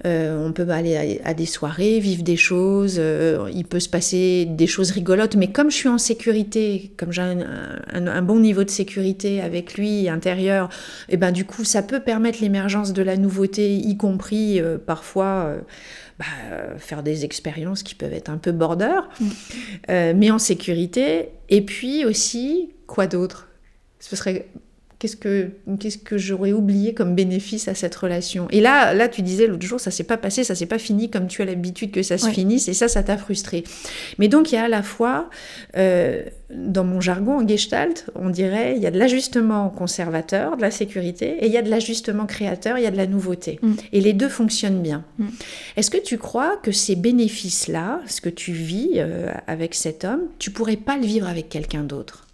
[0.06, 3.00] on peut aller à, des soirées, vivre des choses,
[3.52, 7.22] il peut se passer des choses rigolotes, mais comme je suis en sécurité, comme j'ai
[7.22, 10.68] un, bon niveau de sécurité avec lui intérieur,
[11.08, 15.56] et eh ben du coup ça peut permettre l'émergence de la nouveauté, y compris parfois
[16.18, 16.24] bah,
[16.78, 19.26] faire des expériences qui peuvent être un peu border, mm.
[19.90, 21.28] euh, mais en sécurité.
[21.50, 23.48] Et puis aussi, quoi d'autre?
[24.00, 24.48] Ce serait
[25.06, 28.48] Qu'est-ce que, qu'est-ce que j'aurais oublié comme bénéfice à cette relation?
[28.50, 31.10] Et là, là, tu disais l'autre jour, ça s'est pas passé, ça s'est pas fini
[31.10, 33.62] comme tu as l'habitude que ça se finisse, et ça, ça t'a frustré.
[34.18, 35.30] Mais donc, il y a à la fois,
[35.76, 40.62] euh, dans mon jargon en gestalt, on dirait, il y a de l'ajustement conservateur, de
[40.62, 43.60] la sécurité, et il y a de l'ajustement créateur, il y a de la nouveauté.
[43.62, 43.74] Mm.
[43.92, 45.04] Et les deux fonctionnent bien.
[45.18, 45.26] Mm.
[45.76, 50.22] Est-ce que tu crois que ces bénéfices-là, ce que tu vis euh, avec cet homme,
[50.40, 52.25] tu pourrais pas le vivre avec quelqu'un d'autre?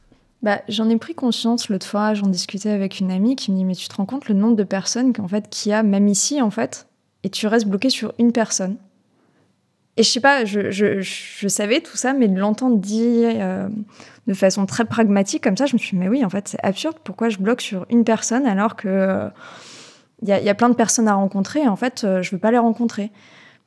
[0.42, 3.64] Bah, J'en ai pris conscience l'autre fois, j'en discutais avec une amie qui me dit
[3.64, 6.09] Mais tu te rends compte le nombre de personnes qu'en fait, qu'il y a, même
[6.09, 6.87] ici, en fait,
[7.24, 8.76] et tu restes bloqué sur une personne.
[9.96, 13.68] Et je sais pas, je, je, je savais tout ça, mais de l'entendre dire euh,
[14.26, 16.64] de façon très pragmatique comme ça, je me suis dit Mais oui, en fait, c'est
[16.64, 19.28] absurde, pourquoi je bloque sur une personne alors que.
[20.24, 22.38] Il y, y, a plein de personnes à rencontrer, et en fait, euh, je veux
[22.38, 23.11] pas les rencontrer?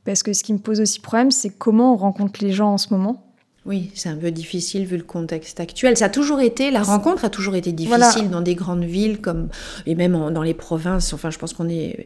[0.05, 2.77] Parce que ce qui me pose aussi problème, c'est comment on rencontre les gens en
[2.77, 3.25] ce moment.
[3.65, 5.97] Oui, c'est un peu difficile vu le contexte actuel.
[5.97, 9.49] Ça a toujours été, la rencontre a toujours été difficile dans des grandes villes comme
[9.87, 11.13] et même dans les provinces.
[11.13, 12.05] Enfin, je pense qu'on est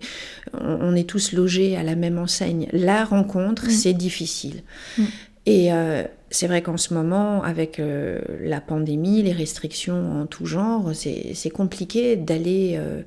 [0.54, 2.68] on, est tous logés à la même enseigne.
[2.72, 3.72] La rencontre, mm.
[3.72, 4.64] c'est difficile.
[4.98, 5.04] Mm.
[5.46, 10.46] Et euh, c'est vrai qu'en ce moment, avec euh, la pandémie, les restrictions en tout
[10.46, 13.02] genre, c'est compliqué d'aller, euh,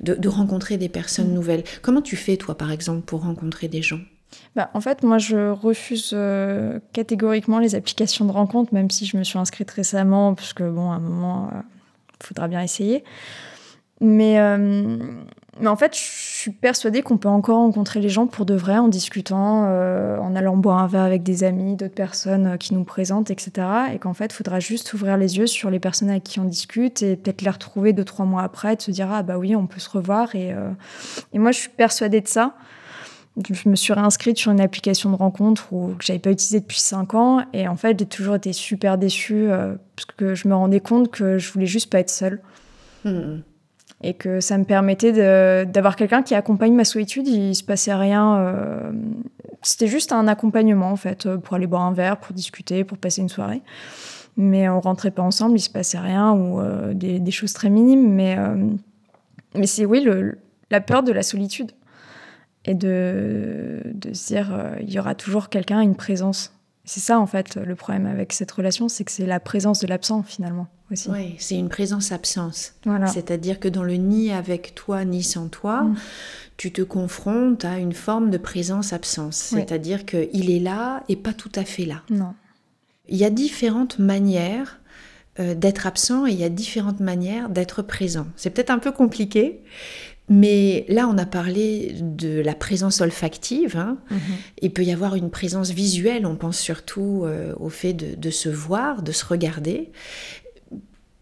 [0.00, 1.34] de, rencontrer des personnes mm.
[1.34, 1.64] nouvelles.
[1.80, 4.00] Comment tu fais, toi, par exemple, pour rencontrer des gens?
[4.56, 9.16] Bah, en fait, moi, je refuse euh, catégoriquement les applications de rencontre, même si je
[9.16, 11.62] me suis inscrite récemment, parce que, bon, à un moment, il euh,
[12.20, 13.02] faudra bien essayer.
[14.00, 14.96] Mais, euh,
[15.60, 18.76] mais en fait, je suis persuadée qu'on peut encore rencontrer les gens pour de vrai
[18.76, 23.30] en discutant, en allant boire un verre avec des amis, d'autres personnes qui nous présentent,
[23.30, 23.66] etc.
[23.94, 26.44] Et qu'en fait, il faudra juste ouvrir les yeux sur les personnes avec qui on
[26.44, 29.38] discute et peut-être les retrouver deux, trois mois après et de se dire, ah bah
[29.38, 30.34] oui, on peut se revoir.
[30.34, 30.52] Et
[31.34, 32.56] moi, je suis persuadée de ça
[33.36, 36.78] je me suis réinscrite sur une application de rencontre où, que j'avais pas utilisée depuis
[36.78, 37.44] 5 ans.
[37.52, 41.10] Et en fait, j'ai toujours été super déçue euh, parce que je me rendais compte
[41.10, 42.40] que je voulais juste pas être seule.
[43.04, 43.40] Hmm.
[44.02, 45.12] Et que ça me permettait
[45.64, 47.26] d'avoir quelqu'un qui accompagne ma solitude.
[47.26, 48.36] Il se passait rien.
[48.36, 48.92] Euh,
[49.62, 53.22] c'était juste un accompagnement, en fait, pour aller boire un verre, pour discuter, pour passer
[53.22, 53.62] une soirée.
[54.36, 57.70] Mais on rentrait pas ensemble, il se passait rien ou euh, des, des, choses très
[57.70, 58.12] minimes.
[58.12, 58.36] Mais,
[59.54, 60.38] mais c'est, oui, le,
[60.70, 61.72] la peur de la solitude
[62.64, 66.52] et de, de se dire euh, il y aura toujours quelqu'un, une présence.
[66.84, 69.86] C'est ça en fait le problème avec cette relation, c'est que c'est la présence de
[69.86, 71.10] l'absent finalement aussi.
[71.10, 72.74] Oui, c'est une présence-absence.
[72.84, 73.06] Voilà.
[73.06, 75.96] C'est-à-dire que dans le ni avec toi ni sans toi, mm.
[76.56, 79.36] tu te confrontes à une forme de présence-absence.
[79.36, 82.02] C'est-à-dire qu'il est là et pas tout à fait là.
[82.10, 82.34] Non.
[83.08, 84.80] Il y a différentes manières
[85.40, 88.26] euh, d'être absent et il y a différentes manières d'être présent.
[88.36, 89.62] C'est peut-être un peu compliqué,
[90.28, 93.76] mais là, on a parlé de la présence olfactive.
[93.76, 93.98] Hein.
[94.10, 94.18] Mhm.
[94.62, 96.24] Il peut y avoir une présence visuelle.
[96.24, 99.92] On pense surtout euh, au fait de, se voir, de se regarder.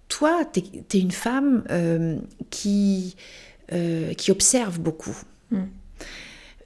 [0.08, 2.16] Toi, tu es, une femme euh,
[2.50, 3.16] qui,
[3.72, 5.16] euh, qui observe beaucoup.
[5.50, 5.62] Mm.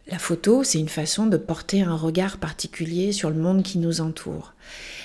[0.09, 4.01] La photo, c'est une façon de porter un regard particulier sur le monde qui nous
[4.01, 4.55] entoure.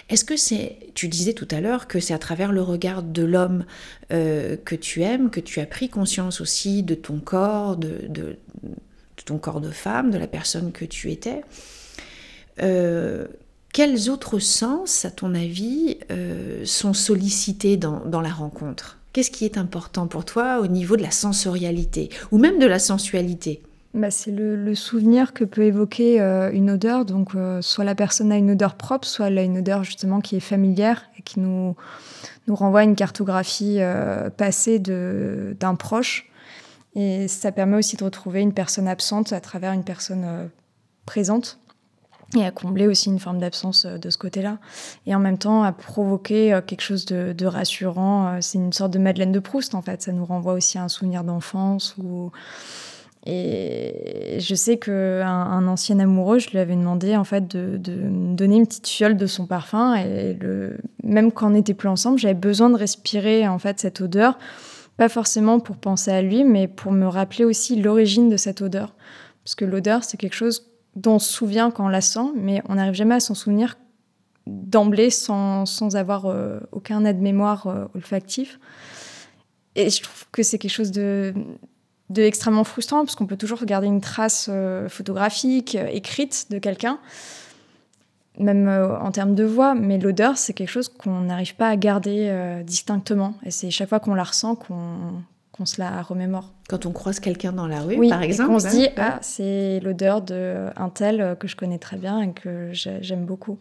[0.10, 3.24] Est-ce que c'est, tu disais tout à l'heure que c'est à travers le regard de
[3.24, 3.66] l'homme
[4.12, 8.38] euh, que tu aimes, que tu as pris conscience aussi de ton corps, de,
[9.26, 11.42] ton corps de femme, de la personne que tu étais.
[12.62, 13.26] Euh,
[13.74, 19.00] quels autres sens, à ton avis, euh, sont sollicités dans, dans la rencontre?
[19.14, 22.80] Qu'est-ce qui est important pour toi au niveau de la sensorialité ou même de la
[22.80, 23.64] sensualité?
[23.94, 27.04] Bah, c'est le, souvenir que peut évoquer euh, une odeur.
[27.04, 30.22] Donc, euh, soit la personne a une odeur propre, soit elle a une odeur justement
[30.22, 31.76] qui est familière et qui nous,
[32.48, 36.30] renvoie à une cartographie euh, passée d'un proche.
[36.96, 40.50] Et ça permet aussi de retrouver une personne absente à travers une personne
[41.06, 41.60] présente
[42.36, 44.58] et à combler aussi une forme d'absence de ce côté-là.
[45.06, 48.42] Et en même temps, à provoquer quelque chose de, de rassurant.
[48.42, 50.02] C'est une sorte de Madeleine de Proust, en fait.
[50.02, 52.32] Ça nous renvoie aussi à un souvenir d'enfance ou
[53.26, 58.36] et je sais qu'un un ancien amoureux, je lui avais demandé en fait de, me
[58.36, 59.96] donner une petite fiole de son parfum.
[59.96, 60.38] Et
[61.04, 64.40] même quand on n'était plus ensemble, j'avais besoin de respirer en fait cette odeur,
[64.98, 68.96] pas forcément pour penser à lui, mais pour me rappeler aussi l'origine de cette odeur.
[69.44, 72.62] Parce que l'odeur, c'est quelque chose dont on se souvient quand on la sent, mais
[72.70, 73.78] on n'arrive jamais à s'en souvenir
[74.48, 78.60] d'emblée sans, sans, avoir euh, aucun aide-mémoire euh, olfactif.
[79.76, 81.34] Et je trouve que c'est quelque chose de
[82.12, 84.50] de extrêmement frustrant parce qu'on peut toujours garder une trace
[84.90, 87.00] photographique, écrite de quelqu'un
[88.38, 91.76] même euh, en termes de voix, mais l'odeur, c'est quelque chose qu'on n'arrive pas à
[91.76, 93.36] garder euh, distinctement.
[93.46, 96.52] Et c'est chaque fois qu'on la ressent qu'on se la remémore.
[96.70, 98.52] Quand on croise quelqu'un dans la rue, par exemple.
[98.52, 102.70] on se dit, ah, c'est l'odeur d'un tel que je connais très bien et que
[102.72, 103.60] j'aime beaucoup.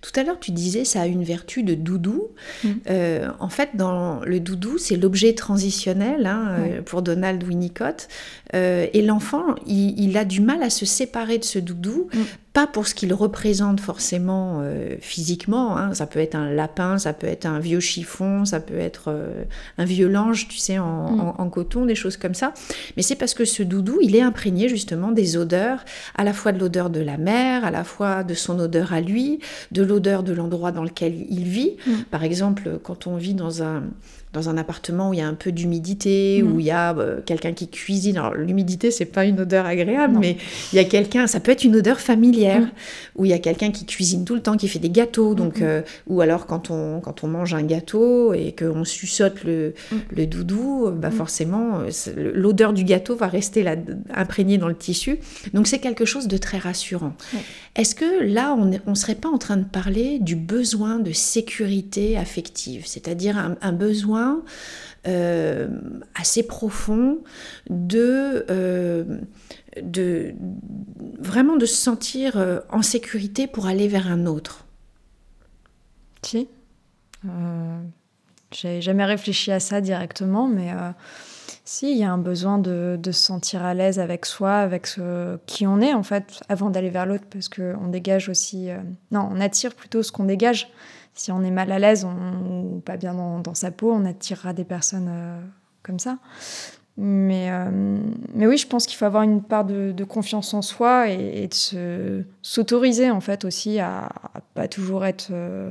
[0.00, 2.28] Tout à l'heure, tu disais ça a une vertu de doudou.
[2.62, 2.68] Mm.
[2.88, 8.08] Euh, en fait, dans le doudou, c'est l'objet transitionnel hein, pour Donald Winnicott.
[8.52, 12.20] et l'enfant, il, a du mal à se séparer de ce doudou mm
[12.56, 15.76] pas pour ce qu'il représente forcément euh, physiquement.
[15.76, 15.92] Hein.
[15.92, 19.44] Ça peut être un lapin, ça peut être un vieux chiffon, ça peut être euh,
[19.76, 20.80] un vieux linge, tu sais, mm.
[20.80, 22.54] en, coton, des choses comme ça.
[22.96, 26.52] Mais c'est parce que ce doudou, il est imprégné justement des odeurs, à la fois
[26.52, 29.38] de l'odeur de la mer, à la fois de son odeur à lui,
[29.70, 31.76] de l'odeur de l'endroit dans lequel il vit.
[31.86, 31.92] Mm.
[32.10, 33.82] Par exemple, quand on vit dans un
[34.36, 36.60] dans un appartement où il y a un peu d'humidité, où mm.
[36.60, 38.18] il y a euh, quelqu'un qui cuisine.
[38.18, 40.36] Alors l'humidité, c'est pas une odeur agréable, mais
[40.72, 42.70] il y a quelqu'un, ça peut être une odeur familière, mm.
[43.16, 45.34] où il y a quelqu'un qui cuisine tout le temps, qui fait des gâteaux.
[45.34, 49.42] Donc, mm, euh, ou alors quand on, quand on mange un gâteau et qu'on suçote
[49.44, 49.72] le,
[50.14, 53.74] le doudou, bah forcément, euh, l'odeur du gâteau va rester là,
[54.12, 55.18] imprégnée dans le tissu.
[55.54, 57.14] Donc c'est quelque chose de très rassurant.
[57.74, 62.18] Est-ce que là, on ne serait pas en train de parler du besoin de sécurité
[62.18, 64.25] affective, c'est-à-dire un besoin
[65.06, 65.68] euh,
[66.14, 67.18] assez profond
[67.70, 69.20] de, euh,
[69.80, 70.34] de
[71.20, 74.64] vraiment de se sentir euh, en sécurité pour aller vers un autre.
[76.22, 76.48] Si.
[78.52, 80.70] J'ai jamais réfléchi à ça directement, mais
[81.66, 84.86] si, il y a un besoin de, de se sentir à l'aise avec soi, avec
[84.86, 88.68] ce, qui on est en fait, avant d'aller vers l'autre, parce qu'on dégage aussi.
[89.10, 90.68] non, on attire plutôt ce qu'on dégage
[91.16, 94.64] si on est mal à l'aise ou pas bien dans, sa peau, on attirera des
[94.64, 95.40] personnes euh,
[95.82, 96.18] comme ça.
[96.98, 97.98] Mais, euh,
[98.34, 102.24] mais oui, je pense qu'il faut avoir une part de, confiance en soi et, de
[102.42, 105.70] s'autoriser en fait aussi à, à, pas toujours être euh,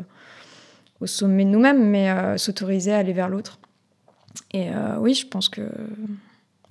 [1.00, 3.60] au sommet de nous-mêmes, mais s'autoriser à aller vers l'autre.
[4.54, 4.68] Et
[5.00, 5.62] oui, je pense que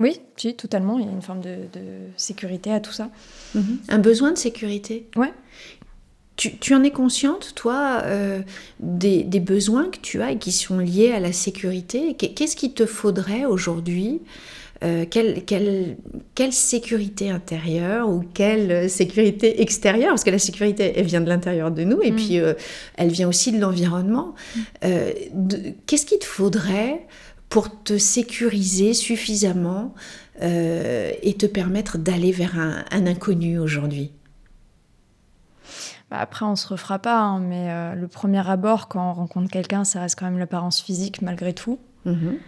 [0.00, 0.98] oui, si, totalement.
[0.98, 1.68] Il y a une forme de,
[2.16, 3.11] sécurité à tout ça.
[3.57, 3.61] Mm-hmm.
[3.88, 5.07] Un besoin de sécurité.
[5.16, 5.33] Ouais.
[6.37, 8.40] Tu, en es consciente, toi, euh,
[8.81, 12.14] des, besoins que tu as et qui sont liés à la sécurité?
[12.14, 14.20] Qu'est-ce qu'il te faudrait aujourd'hui
[14.83, 20.11] euh, quelle, quelle, sécurité intérieure ou quelle sécurité extérieure?
[20.11, 22.16] Parce que la sécurité, elle vient de l'intérieur de nous et mm.
[22.16, 22.55] puis euh,
[22.96, 24.35] elle vient aussi de l'environnement.
[24.83, 27.07] Qu'est-ce qu'il te faudrait
[27.48, 29.94] pour te sécuriser suffisamment
[30.40, 34.11] et te permettre d'aller vers un inconnu aujourd'hui
[36.11, 39.50] bah, après, on se refera pas, hein, mais euh, le premier abord, quand on rencontre
[39.50, 41.78] quelqu'un, ça reste quand même l'apparence physique malgré tout.
[42.04, 42.38] Mhm.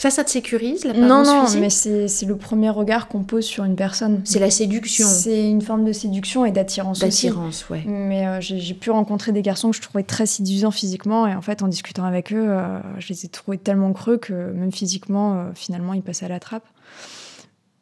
[0.00, 3.64] Ça, ça te sécurise, l'apparence Non, non, mais c'est le premier regard qu'on pose sur
[3.64, 4.22] une personne.
[4.24, 5.06] C'est la séduction.
[5.06, 7.26] C'est une forme de séduction et d'attirance aussi.
[7.26, 7.84] D'attirance, ouais.
[7.86, 11.42] Mais euh, j'ai pu rencontrer des garçons que je trouvais très séduisants physiquement, et en
[11.42, 15.50] fait, en discutant avec eux, euh, je les ai trouvés tellement creux que même physiquement,
[15.54, 16.64] finalement, ils passaient à la trappe.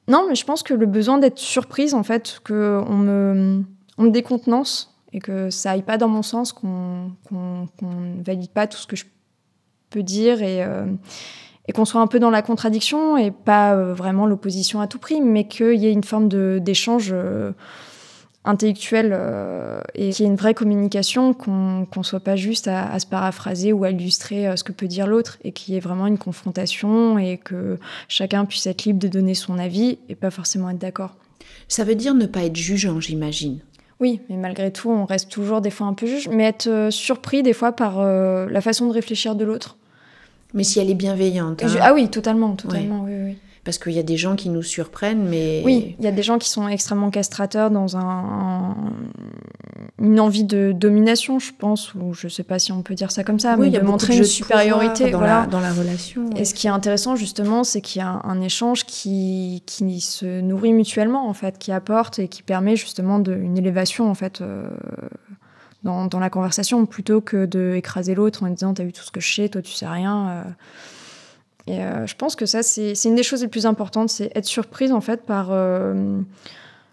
[0.08, 3.62] Non, mais je pense que le besoin d'être surprise, en fait, qu'on me
[3.96, 8.66] on me décontenance et que ça aille pas dans mon sens, qu'on ne valide pas
[8.66, 9.04] tout ce que je
[9.90, 10.86] peux dire et, euh,
[11.68, 14.98] et qu'on soit un peu dans la contradiction et pas euh, vraiment l'opposition à tout
[14.98, 16.28] prix, mais qu'il y ait une forme
[16.58, 17.52] d'échange euh,
[18.44, 19.16] intellectuel
[19.94, 23.06] et qu'il y ait une vraie communication, qu'on ne soit pas juste à, à, se
[23.06, 26.16] paraphraser ou à illustrer ce que peut dire l'autre et qu'il y ait vraiment une
[26.16, 27.78] confrontation et que
[28.08, 31.16] chacun puisse être libre de donner son avis et pas forcément être d'accord.
[31.68, 33.60] Ça veut dire ne pas être jugeant, j'imagine.
[34.00, 36.90] Oui, mais malgré tout, on reste toujours des fois un peu juge, mais être euh,
[36.90, 39.76] surpris des fois par euh, la façon de réfléchir de l'autre.
[40.54, 41.62] Mais si elle est bienveillante.
[41.62, 41.74] Hein.
[41.80, 43.36] Ah oui, totalement, totalement, oui, oui.
[43.64, 45.60] Parce qu'il y a des gens qui nous surprennent, mais...
[45.62, 48.74] Oui, il y a des gens qui sont extrêmement castrateurs dans un,
[50.00, 53.10] une envie de domination, je pense, ou je ne sais pas si on peut dire
[53.10, 56.30] ça comme ça, mais de montrer une supériorité dans, la, dans la relation.
[56.36, 60.40] Et ce qui est intéressant, justement, c'est qu'il y a un, échange qui, qui se
[60.40, 64.40] nourrit mutuellement, en fait, qui apporte et qui permet justement de, une élévation, en fait...
[64.40, 64.70] Euh,
[65.82, 69.20] dans, dans, la conversation plutôt que d'écraser l'autre en disant t'as vu tout ce que
[69.20, 70.28] je sais, toi tu sais rien.
[70.28, 70.42] Euh.
[71.68, 74.46] Et euh, je pense que ça, c'est une des choses les plus importantes, c'est être
[74.46, 76.18] surprise en fait par euh,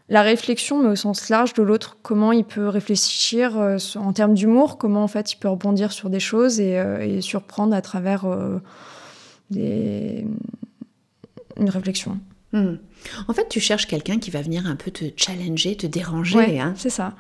[0.10, 4.34] la réflexion, mais au sens large de l'autre, comment il peut réfléchir euh, en termes
[4.34, 8.26] d'humour, comment en fait il peut rebondir sur des choses et, surprendre à travers
[9.50, 10.28] des...
[11.58, 12.20] une réflexion.
[12.52, 12.76] Hmm.
[13.30, 16.60] En fait, tu cherches quelqu'un qui va venir un peu te challenger, te déranger.
[16.60, 16.74] hein.
[16.76, 17.14] c'est ça.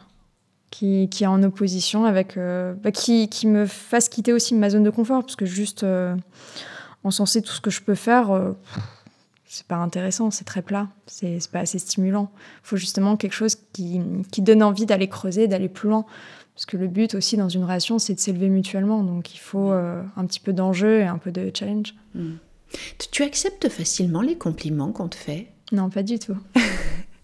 [0.78, 2.38] Qui, qui, est en opposition avec.
[2.38, 5.86] Bah, qui, qui, me fasse quitter aussi ma zone de confort, parce que juste
[7.06, 8.52] encenser tout ce que je peux faire, euh,
[9.46, 12.32] c'est pas intéressant, c'est très plat, c'est pas assez stimulant.
[12.64, 16.06] Il faut justement quelque chose qui, qui donne envie d'aller creuser, d'aller plus loin.
[16.56, 19.04] Parce que le but aussi dans une relation, c'est de s'élever mutuellement.
[19.04, 21.94] Donc il faut euh, un petit peu d'enjeu et un peu de challenge.
[22.16, 22.36] Hmm.
[23.12, 25.48] Tu acceptes facilement les compliments qu'on te fait?
[25.72, 26.38] Non, pas du tout.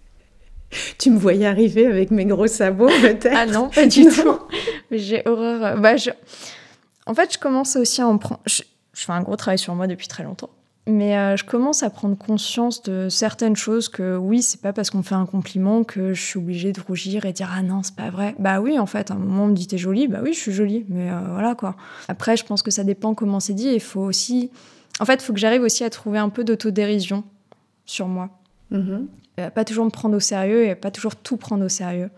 [0.98, 4.40] tu me voyais arriver avec mes gros sabots peut-être Ah non, pas du tout.
[4.92, 5.80] J'ai horreur.
[5.80, 6.12] Bah, je...
[7.06, 8.42] En fait, je commence aussi à en prendre.
[8.46, 10.50] je fais un gros travail sur moi depuis très longtemps.
[10.88, 14.90] Mais euh, je commence à prendre conscience de certaines choses que oui, c'est pas parce
[14.90, 17.96] qu'on fait un compliment que je suis obligée de rougir et dire ah non, c'est
[17.96, 18.36] pas vrai.
[18.40, 20.40] Bah oui, en fait, à un moment on me dit t'es jolie, bah oui, je
[20.40, 21.76] suis jolie, mais euh, voilà quoi.
[22.08, 23.68] Après, je pense que ça dépend comment c'est dit.
[23.68, 24.50] Il faut aussi,
[25.00, 27.24] en fait, il faut que j'arrive aussi à trouver un peu d'autodérision
[27.86, 28.30] sur moi.
[28.72, 29.06] Mm-hmm.
[29.50, 32.10] Pas toujours me prendre au sérieux et pas toujours tout prendre au sérieux.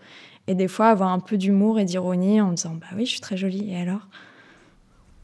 [0.46, 3.20] Et des fois avoir un peu d'humour et d'ironie en disant bah oui, je suis
[3.20, 4.06] très jolie et alors?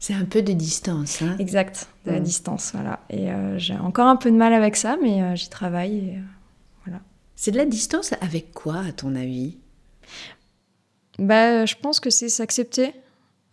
[0.01, 1.21] C'est un peu de distance.
[1.21, 1.35] Hein?
[1.37, 3.01] Exact, de la distance, voilà.
[3.11, 5.95] Et euh, j'ai encore un peu de mal avec ça, mais euh, j'y travaille.
[5.95, 6.21] Et, euh,
[6.85, 7.01] voilà.
[7.35, 9.59] C'est de la distance avec quoi, à ton avis?
[11.19, 12.93] Bah, Je pense que c'est s'accepter.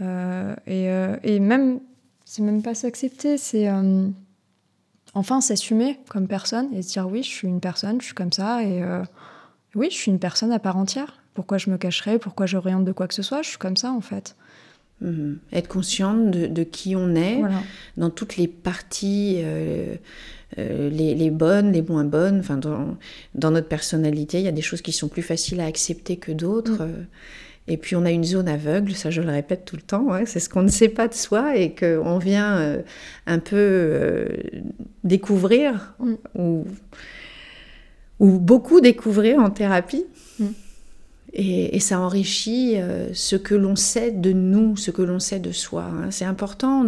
[0.00, 0.88] et,
[1.22, 1.80] et, même,
[2.24, 3.68] c'est même pas s'accepter, c'est
[5.14, 8.32] enfin s'assumer comme personne et se dire oui, je suis une personne, je suis comme
[8.32, 8.62] ça.
[8.62, 8.82] Et
[9.74, 11.22] oui, je suis une personne à part entière.
[11.34, 12.18] Pourquoi je me cacherais?
[12.18, 13.42] Pourquoi je rien de quoi que ce soit?
[13.42, 14.34] Je suis comme ça, en fait.
[15.00, 15.38] Mhm.
[15.52, 17.40] Être consciente de, qui on est
[17.96, 19.94] dans toutes les parties, euh,
[20.58, 22.40] euh, les, bonnes, les moins bonnes.
[22.40, 26.16] Enfin, dans, notre personnalité, il y a des choses qui sont plus faciles à accepter
[26.16, 26.84] que d'autres.
[26.84, 27.06] Mm.
[27.68, 30.40] Et puis on a une zone aveugle, ça je le répète tout le temps, c'est
[30.40, 32.82] ce qu'on ne sait pas de soi et qu'on vient euh,
[33.26, 34.26] un peu
[35.04, 36.14] découvrir mm.
[36.34, 36.64] ou,
[38.20, 40.06] ou beaucoup découvrir en thérapie.
[40.38, 40.46] Mm.
[41.34, 45.52] Et, ça enrichit euh, ce que l'on sait de nous, ce que l'on sait de
[45.52, 45.84] soi.
[45.84, 46.10] Hein.
[46.10, 46.86] C'est important,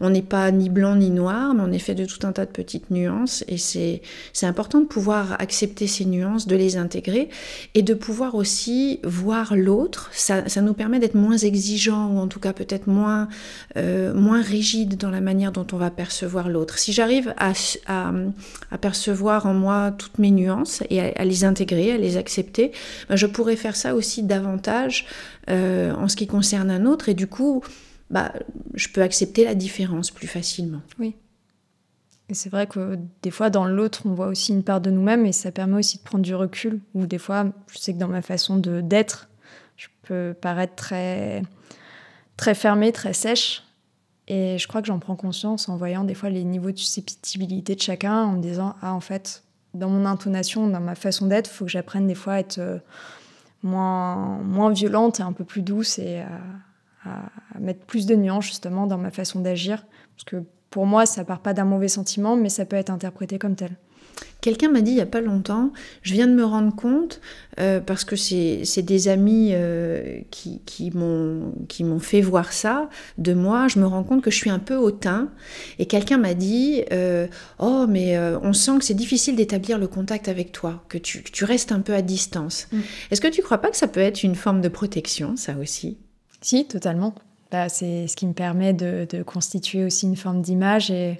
[0.00, 2.46] on n'est pas ni blanc ni noir, mais on est fait de tout un tas
[2.46, 3.44] de petites nuances.
[3.46, 4.00] Et c'est
[4.42, 7.28] important de pouvoir accepter ces nuances, de les intégrer
[7.74, 10.10] et de pouvoir aussi voir l'autre.
[10.12, 13.28] Ça, nous permet d'être moins exigeants ou en tout cas peut-être moins,
[13.76, 16.78] euh, moins rigides dans la manière dont on va percevoir l'autre.
[16.78, 17.52] Si j'arrive à,
[17.86, 22.72] à, percevoir en moi toutes mes nuances et à, les intégrer, à les accepter,
[23.08, 25.06] ben je pourrais faire ça aussi davantage
[25.50, 27.62] euh, en ce qui concerne un autre et du coup,
[28.10, 28.32] bah,
[28.74, 30.82] je peux accepter la différence plus facilement.
[30.98, 31.16] Oui.
[32.28, 35.26] Et c'est vrai que des fois, dans l'autre, on voit aussi une part de nous-mêmes
[35.26, 36.80] et ça permet aussi de prendre du recul.
[36.94, 39.28] Ou des fois, je sais que dans ma façon de d'être,
[39.76, 41.42] je peux paraître très,
[42.36, 43.62] très fermée, très sèche.
[44.26, 47.74] Et je crois que j'en prends conscience en voyant des fois les niveaux de susceptibilité
[47.74, 49.42] de chacun, en me disant, ah, en fait,
[49.74, 52.58] dans mon intonation, dans ma façon d'être, il faut que j'apprenne des fois à être
[52.58, 52.78] euh,
[53.64, 56.38] moins, moins violente et un peu plus douce et à,
[57.60, 59.84] mettre plus de nuances justement dans ma façon d'agir.
[60.16, 63.38] Parce que pour moi, ça part pas d'un mauvais sentiment, mais ça peut être interprété
[63.38, 63.76] comme tel.
[64.44, 67.22] Quelqu'un m'a dit il n'y a pas longtemps, je viens de me rendre compte,
[67.60, 73.68] euh, parce que c'est des amis euh, qui, qui m'ont fait voir ça de moi,
[73.68, 75.30] je me rends compte que je suis un peu hautain.
[75.78, 77.26] Et quelqu'un m'a dit, euh,
[77.58, 81.44] oh mais on sent que c'est difficile d'établir le contact avec toi, que tu, tu
[81.44, 82.68] restes un peu à distance.
[82.70, 82.80] Mm.
[83.10, 85.54] Est-ce que tu ne crois pas que ça peut être une forme de protection, ça
[85.58, 85.96] aussi?
[86.42, 87.14] Si, totalement.
[87.68, 91.18] C'est ce qui me permet de, de constituer aussi une forme d'image et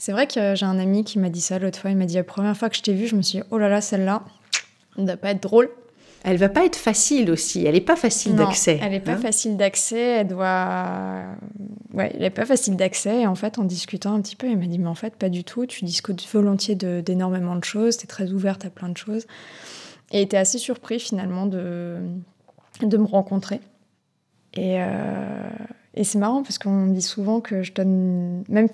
[0.00, 1.90] c'est vrai que j'ai un ami qui m'a dit ça l'autre fois.
[1.90, 3.58] Il m'a dit la première fois que je t'ai vu, je me suis dit, oh
[3.58, 4.22] là là, celle-là,
[4.96, 5.68] elle ne doit pas être drôle.
[6.24, 7.66] Elle va pas être facile aussi.
[7.66, 8.78] Elle n'est pas facile d'accès.
[8.82, 9.18] Elle n'est pas hein.
[9.18, 10.00] facile d'accès.
[10.00, 11.22] Elle doit.
[11.92, 13.22] Ouais, elle n'est pas facile d'accès.
[13.22, 15.28] Et en fait, en discutant un petit peu, il m'a dit Mais en fait, pas
[15.28, 15.66] du tout.
[15.66, 17.98] Tu discutes volontiers d'énormément de, choses.
[17.98, 19.26] Tu es très ouverte à plein de choses.
[20.12, 21.96] Et était assez surpris finalement de,
[22.82, 23.60] de me rencontrer.
[24.54, 25.50] Et, euh,
[25.94, 28.44] et c'est marrant parce qu'on me dit souvent que je donne.
[28.48, 28.68] Même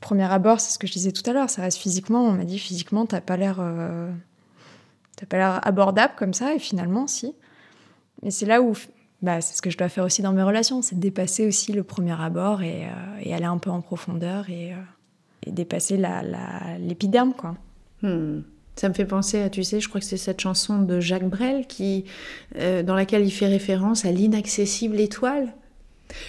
[0.00, 2.24] premier abord, c'est ce que je disais tout à l'heure, ça reste physiquement.
[2.24, 4.10] On m'a dit physiquement, t'as pas l'air, euh,
[5.28, 7.34] pas l'air abordable comme ça, et finalement, si.
[8.22, 8.74] Mais c'est là où,
[9.22, 11.82] bah, c'est ce que je dois faire aussi dans mes relations, c'est dépasser aussi le
[11.82, 14.72] premier abord et, euh, aller un peu en profondeur et,
[15.46, 16.22] dépasser la,
[16.78, 17.56] l'épiderme, quoi.
[18.02, 18.42] Hmm.
[18.78, 21.28] Ça me fait penser à, tu sais, je crois que c'est cette chanson de Jacques
[21.28, 22.04] Brel qui,
[22.54, 25.52] dans laquelle il fait référence à l'inaccessible étoile.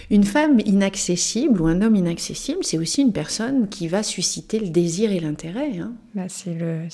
[0.09, 4.69] Une femme inaccessible ou un homme inaccessible, c'est aussi une personne qui va susciter le
[4.69, 5.77] désir et l'intérêt.
[5.77, 5.93] Hein.
[6.15, 6.87] Bah, c'est le,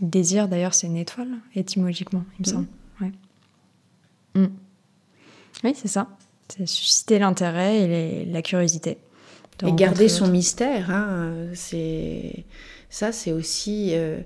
[0.00, 2.54] désir, d'ailleurs, c'est une étoile, étymologiquement, il me mm.
[2.54, 2.66] semble.
[4.34, 4.46] Mm.
[5.64, 6.08] Oui, c'est ça.
[6.48, 8.98] C'est susciter l'intérêt et la curiosité.
[9.64, 12.44] Et garder son mystère, hein, c'est
[12.90, 14.18] ça, c'est aussi euh,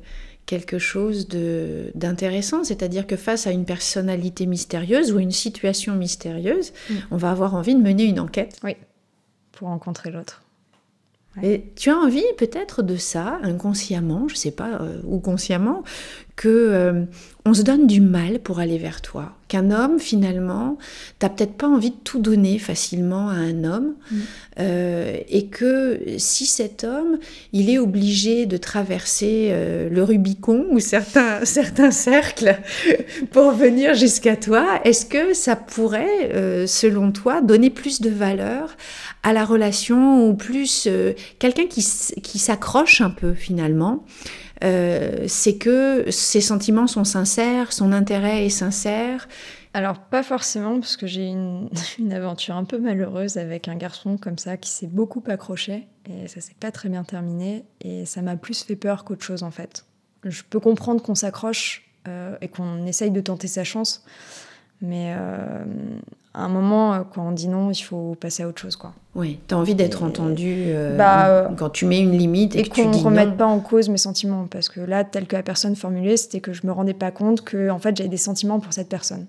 [0.47, 1.29] quelque chose
[1.95, 6.95] d'intéressant, c'est-à-dire que face à une personnalité mystérieuse ou une situation mystérieuse, mm.
[7.11, 8.59] on va avoir envie de mener une enquête.
[8.63, 8.77] Oui,
[9.53, 10.43] pour rencontrer l'autre.
[11.43, 15.83] Et tu as envie peut-être de ça, inconsciemment, je sais pas, euh, ou consciemment,
[16.37, 17.05] que euh,
[17.47, 19.33] on se donne du mal pour aller vers toi.
[19.49, 20.77] Qu'un homme, finalement,
[21.19, 24.17] t'as peut-être pas envie de tout donner facilement à un homme, Mm.
[24.61, 27.19] euh, et que si cet homme,
[27.53, 32.57] il est obligé de traverser euh, le Rubicon ou certains, certains cercles
[33.31, 38.77] pour venir jusqu'à toi, est-ce que ça pourrait, selon toi, donner plus de valeur
[39.23, 40.89] à la relation ou plus
[41.39, 41.87] quelqu'un qui,
[42.23, 44.05] qui s'accroche un peu finalement
[44.65, 49.29] euh, c'est que ses sentiments sont sincères, son intérêt est sincère.
[49.75, 54.17] Alors, pas forcément, parce que j'ai une, une aventure un peu malheureuse avec un garçon
[54.17, 58.23] comme ça qui s'est beaucoup accroché et ça s'est pas très bien terminé et ça
[58.23, 59.85] m'a plus fait peur qu'autre chose en fait.
[60.25, 64.05] Je peux comprendre qu'on s'accroche euh, et qu'on essaye de tenter sa chance,
[64.81, 65.65] mais euh,
[66.35, 68.93] à un moment, euh, quand on dit non, il faut passer à autre chose quoi.
[69.15, 72.63] Oui, tu as envie d'être entendu euh, Bah, quand tu mets une limite et, Et
[72.65, 73.37] que tu qu'on ne remette non.
[73.37, 76.53] pas en cause mes sentiments, parce que là, tel que la personne formulée, c'était que
[76.53, 79.27] je me rendais pas compte que en fait j'avais des sentiments pour cette personne.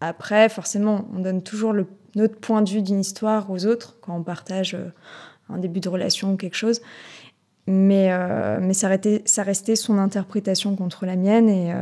[0.00, 4.16] Après, forcément, on donne toujours le, notre point de vue d'une histoire aux autres quand
[4.16, 4.76] on partage
[5.48, 6.80] un début de relation ou quelque chose.
[7.66, 11.72] Mais, euh, mais ça, restait, ça restait son interprétation contre la mienne et,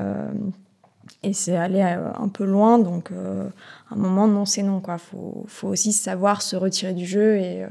[1.22, 2.78] et c'est allé euh, un peu loin.
[2.78, 3.48] Donc, euh,
[3.90, 4.82] à un moment, non, c'est non.
[4.86, 7.68] Il faut, faut aussi savoir se retirer du jeu et, euh,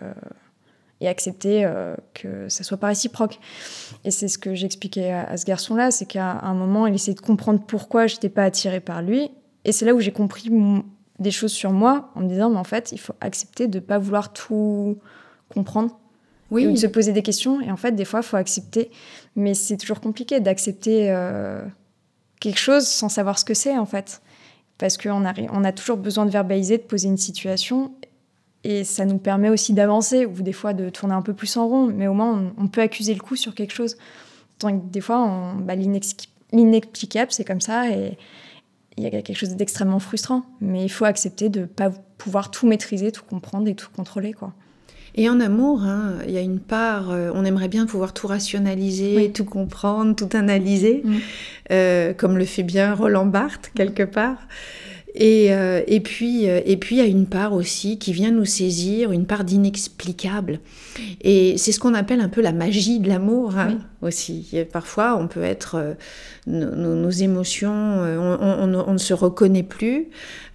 [1.02, 3.40] et accepter euh, que ça soit pas réciproque.
[4.06, 7.16] Et c'est ce que j'expliquais à, à ce garçon-là, c'est qu'à un moment, il essayait
[7.16, 9.32] de comprendre pourquoi j'étais pas attirée par lui.
[9.66, 10.50] Et c'est là où j'ai compris
[11.20, 14.00] des choses sur moi en me disant, mais en fait, il faut accepter de pas
[14.00, 14.98] vouloir tout
[15.54, 16.00] comprendre
[16.52, 17.62] Oui, et de se poser des questions.
[17.62, 18.90] Et en fait, des fois, il faut accepter.
[19.36, 21.12] Mais c'est toujours compliqué d'accepter
[22.42, 24.22] quelque chose sans savoir ce que c'est, en fait.
[24.78, 27.94] Parce qu'on a, on a toujours besoin de verbaliser, de poser une situation.
[28.66, 31.68] Et ça nous permet aussi d'avancer, ou des fois de tourner un peu plus en
[31.68, 31.88] rond.
[31.88, 33.96] Mais au moins, on, peut accuser le coup sur quelque chose.
[34.60, 37.90] Tant que des fois, bah, l'inexpli- l'inexplicable, c'est comme ça.
[37.90, 38.18] Et
[38.98, 40.44] il y a quelque chose d'extrêmement frustrant.
[40.60, 44.34] Mais il faut accepter de ne pas pouvoir tout maîtriser, tout comprendre et tout contrôler,
[44.34, 44.54] quoi.
[45.16, 48.28] Et en amour, hein, il y a une part, euh, on aimerait bien pouvoir tout
[48.28, 49.32] rationaliser, Oui.
[49.34, 51.16] tout comprendre, tout analyser, Mm.
[51.72, 54.38] euh, comme le fait bien Roland Barthes quelque part.
[55.16, 58.32] Et, euh, et puis, euh, et puis il y a une part aussi qui vient
[58.32, 60.60] nous saisir, une part d'inexplicable.
[61.22, 64.48] Et c'est ce qu'on appelle un peu la magie de l'amour hein, aussi.
[64.54, 65.94] Et parfois, on peut être, euh,
[66.48, 70.08] nos, nos- émotions, euh, on, on- on ne se reconnaît plus.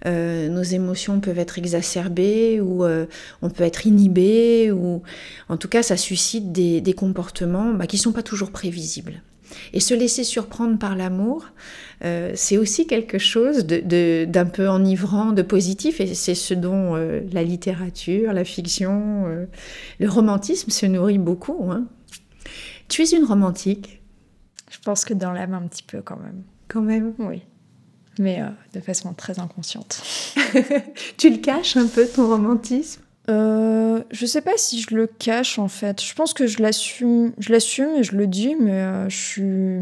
[0.07, 3.05] Euh, nos émotions peuvent être exacerbées ou euh,
[3.43, 5.01] on peut être inhibé ou
[5.49, 9.21] en tout cas ça suscite des, des comportements bah, qui sont pas toujours prévisibles.
[9.73, 11.45] Et se laisser surprendre par l'amour,
[12.03, 16.53] euh, c'est aussi quelque chose de- de- d'un peu enivrant, de positif, et c'est ce
[16.53, 19.45] dont euh, la littérature, la fiction, euh,
[19.99, 21.71] le romantisme se nourrit beaucoup.
[21.71, 21.85] hein.
[22.89, 24.01] Tu es une romantique,
[24.69, 26.43] Je pense que dans l'âme, un petit peu quand même.
[26.67, 27.13] quand même?
[27.19, 27.41] Oui.
[28.19, 28.41] Mais
[28.73, 30.01] de façon très inconsciente.
[31.17, 33.01] Tu le caches un peu, ton romantisme?
[33.29, 36.01] Euh, je sais pas si je le cache en fait.
[36.01, 39.79] Je pense que je l'assume, je l'assume et je le dis, mais euh, je suis.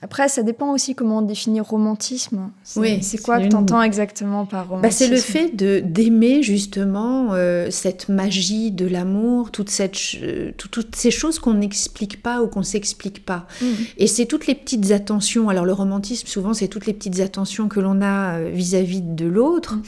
[0.00, 2.50] Après, ça dépend aussi comment on définit romantisme.
[2.62, 5.80] C'est, Oui, c'est quoi que tu entends exactement par Bah, romantisme c'est le fait de
[5.80, 11.40] d'aimer justement euh, cette magie de l'amour, toute cette ch- euh, tout- toutes ces choses
[11.40, 13.48] qu'on n'explique pas ou qu'on s'explique pas.
[13.60, 13.66] Mm.
[13.96, 15.48] Et c'est toutes les petites attentions.
[15.48, 19.74] Alors le romantisme, souvent, c'est toutes les petites attentions que l'on a vis-à-vis de l'autre.
[19.74, 19.82] Mm.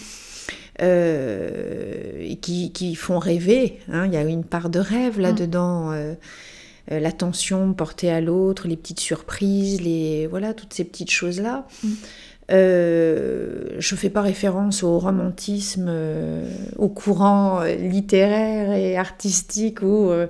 [0.83, 3.79] Euh, qui, qui font rêver.
[3.93, 4.07] hein.
[4.07, 5.91] Il y a une part de rêve là-dedans.
[5.93, 6.15] euh, euh,
[6.99, 11.67] l'attention portée à l'autre, les petites surprises, les voilà toutes ces petites choses là.
[11.85, 11.89] Mm.
[12.53, 20.11] Euh, je fais pas référence au romantisme, euh, au courant euh, littéraire et artistique où
[20.11, 20.27] euh,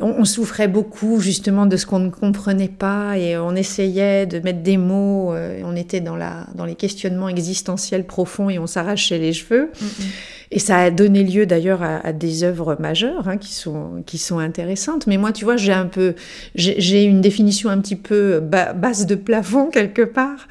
[0.00, 4.38] on, on souffrait beaucoup justement de ce qu'on ne comprenait pas et on essayait de
[4.38, 5.34] mettre des mots.
[5.34, 9.70] euh, on était dans la dans les questionnements existentiels profonds et on s'arrachait les cheveux.
[9.80, 10.08] Mm, mm.
[10.50, 14.38] Et ça a donné lieu d'ailleurs à, des œuvres majeures hein, qui, sont, qui sont
[14.38, 15.06] intéressantes.
[15.06, 16.14] Mais moi, tu vois, j'ai un peu,
[16.54, 20.48] j'ai une définition un petit peu ba- basse de plafond quelque part.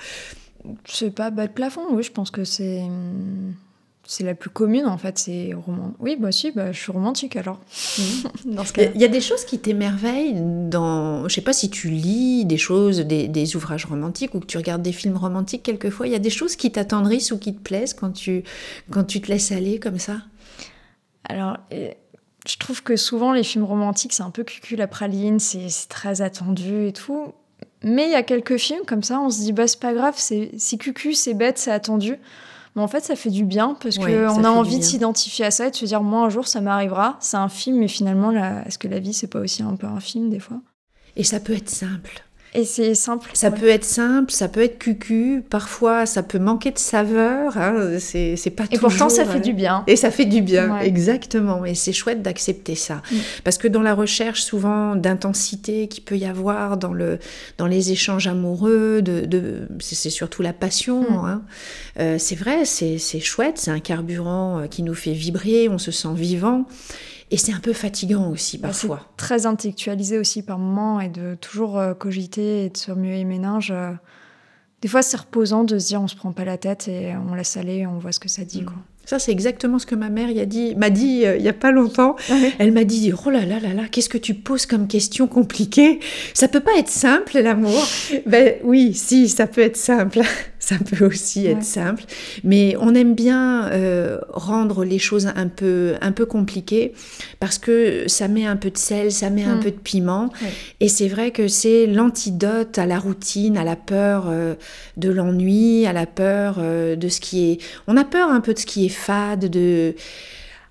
[0.86, 2.82] Je pas, bas de plafond, oui, je pense que c'est.
[4.10, 5.94] C'est la plus commune en fait, c'est roman.
[6.00, 7.60] Oui, bah si, bah, je suis romantique alors.
[8.46, 11.36] Dans ce Il y a- cas il y, a des choses qui t'émerveillent dans, je
[11.36, 14.82] sais pas si tu lis des choses, des, des ouvrages romantiques ou que tu regardes
[14.82, 16.08] des films romantiques quelquefois.
[16.08, 18.44] Il y a des choses qui t'attendrissent ou qui te plaisent quand tu,
[18.92, 20.22] quand tu te laisses aller comme ça?
[21.28, 21.98] Alors, et
[22.48, 25.90] je trouve que souvent les films romantiques, c'est un peu cucul la praline, c'est c'est
[25.90, 27.34] très attendu et tout.
[27.84, 30.16] Mais il y a quelques films comme ça, on se dit, bah c'est pas grave,
[30.18, 32.18] c'est c'est cucu, c'est bête, c'est attendu.
[32.78, 35.66] Mais en fait, ça fait du bien parce qu'on a envie de s'identifier à ça
[35.66, 37.18] et de se dire, moi, un jour, ça m'arrivera.
[37.20, 40.00] C'est un film, mais finalement, est-ce que la vie, c'est pas aussi un peu un
[40.00, 40.62] film des fois?
[41.16, 42.24] Et ça peut être simple.
[42.58, 43.30] Et c'est simple.
[43.34, 48.00] Ça peut être simple, ça peut être cucu, parfois ça peut manquer de saveur, hein,
[48.00, 49.84] c'est pas Et pourtant ça fait du bien.
[49.86, 51.66] Et ça fait du bien, exactement.
[51.66, 53.04] Et c'est chouette d'accepter ça.
[53.12, 53.16] Mm.
[53.44, 57.20] Parce que dans la recherche souvent d'intensité qu'il peut y avoir dans, le,
[57.60, 61.26] dans les échanges amoureux, de, de c'est surtout la passion, mm.
[61.26, 61.42] hein.
[62.00, 65.92] euh, c'est vrai, c'est chouette, c'est un carburant euh, qui nous fait vibrer, on se
[65.92, 66.66] sent vivant.
[67.30, 69.02] Et c'est un peu fatigant aussi bah, parfois.
[69.18, 73.26] très intellectualisé aussi par moments et de toujours euh, cogiter et de se remuer les
[73.26, 73.72] méninges.
[73.72, 73.92] Euh.
[74.82, 77.34] des fois, c'est reposant de se dire on se prend pas la tête et on
[77.34, 78.62] laisse aller, on voit ce que ça dit.
[78.62, 78.66] Mm.
[78.66, 78.76] Quoi.
[79.08, 81.54] Ça, c'est exactement ce que ma mère m'a dit, m'a dit euh, il y a
[81.54, 82.18] pas longtemps.
[82.60, 86.02] Elle m'a dit oh là là là là, qu'est-ce que tu poses comme question compliquée?
[86.34, 87.82] Ça peut pas être simple l'amour.
[88.26, 90.20] ben oui, si, ça peut être simple.
[90.68, 92.04] Ça peut aussi être simple,
[92.44, 96.92] mais on aime bien euh, rendre les choses un peu un peu compliquées
[97.40, 99.60] parce que ça met un peu de sel, ça met un mm.
[99.62, 100.30] peu de piment.
[100.82, 104.56] Et c'est vrai que c'est l'antidote à la routine, à la peur euh,
[104.98, 107.62] de l'ennui, à la peur de ce qui est.
[107.88, 109.96] On a peur un peu de ce qui est fade, de...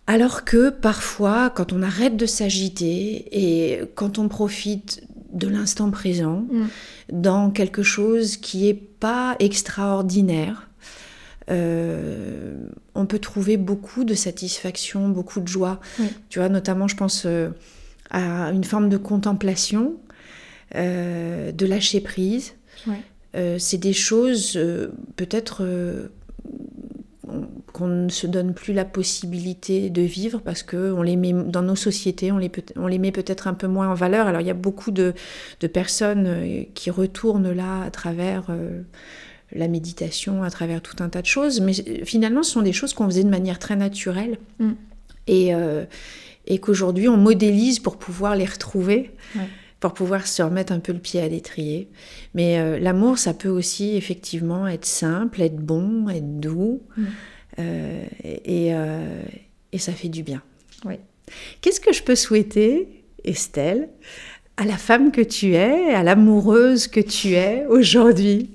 [0.06, 5.02] Alors que parfois, quand on arrête de s'agiter et quand on profite
[5.36, 6.66] de l'instant présent, mm.
[7.12, 10.68] dans quelque chose qui n'est pas extraordinaire,
[11.50, 12.54] euh,
[12.94, 15.80] on peut trouver beaucoup de satisfaction, beaucoup de joie.
[16.28, 17.50] Tu vois, notamment, je pense euh,
[18.10, 19.94] à une forme de contemplation,
[20.74, 22.54] euh, de lâcher prise.
[23.58, 24.58] c'est des choses
[25.16, 25.62] peut-être
[27.76, 31.60] qu'on ne se donne plus la possibilité de vivre parce que on les met dans
[31.60, 34.28] nos sociétés, on les, on les met peut-être un peu moins en valeur.
[34.28, 35.12] Alors il y a beaucoup de,
[35.74, 38.80] personnes euh, qui retournent là à travers euh,
[39.52, 42.72] la méditation, à travers tout un tas de choses, mais euh, finalement ce sont des
[42.72, 44.72] choses qu'on faisait de manière très naturelle mm.
[45.26, 45.50] et,
[46.46, 49.10] et qu'aujourd'hui on modélise pour pouvoir les retrouver.
[49.80, 51.90] pour pouvoir se remettre un peu le pied à l'étrier.
[52.34, 56.80] Mais l'amour, ça peut aussi effectivement être simple, être bon, être doux.
[56.96, 57.04] Mm.
[57.58, 59.22] Euh, et, euh,
[59.72, 60.42] et, ça fait du bien.
[60.84, 60.94] Oui.
[61.60, 63.88] Qu'est-ce que je peux souhaiter, Estelle,
[64.56, 68.50] à la femme que tu es, à l'amoureuse que tu es aujourd'hui?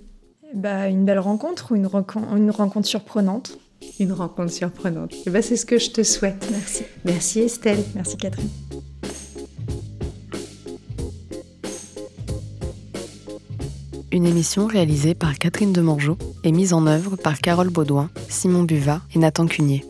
[0.54, 1.90] Bah, Une belle rencontre ou une,
[2.38, 3.58] une rencontre surprenante
[4.00, 5.14] Une rencontre surprenante.
[5.26, 6.48] Et bah, c'est ce que je te souhaite.
[6.52, 6.84] Merci.
[7.06, 7.84] Merci Estelle.
[7.96, 8.50] Merci Catherine.
[14.12, 19.02] Une émission réalisée par Catherine Demangeau et mise en œuvre par Carole Baudouin, Simon Buvat
[19.16, 19.86] et Nathan Cunier.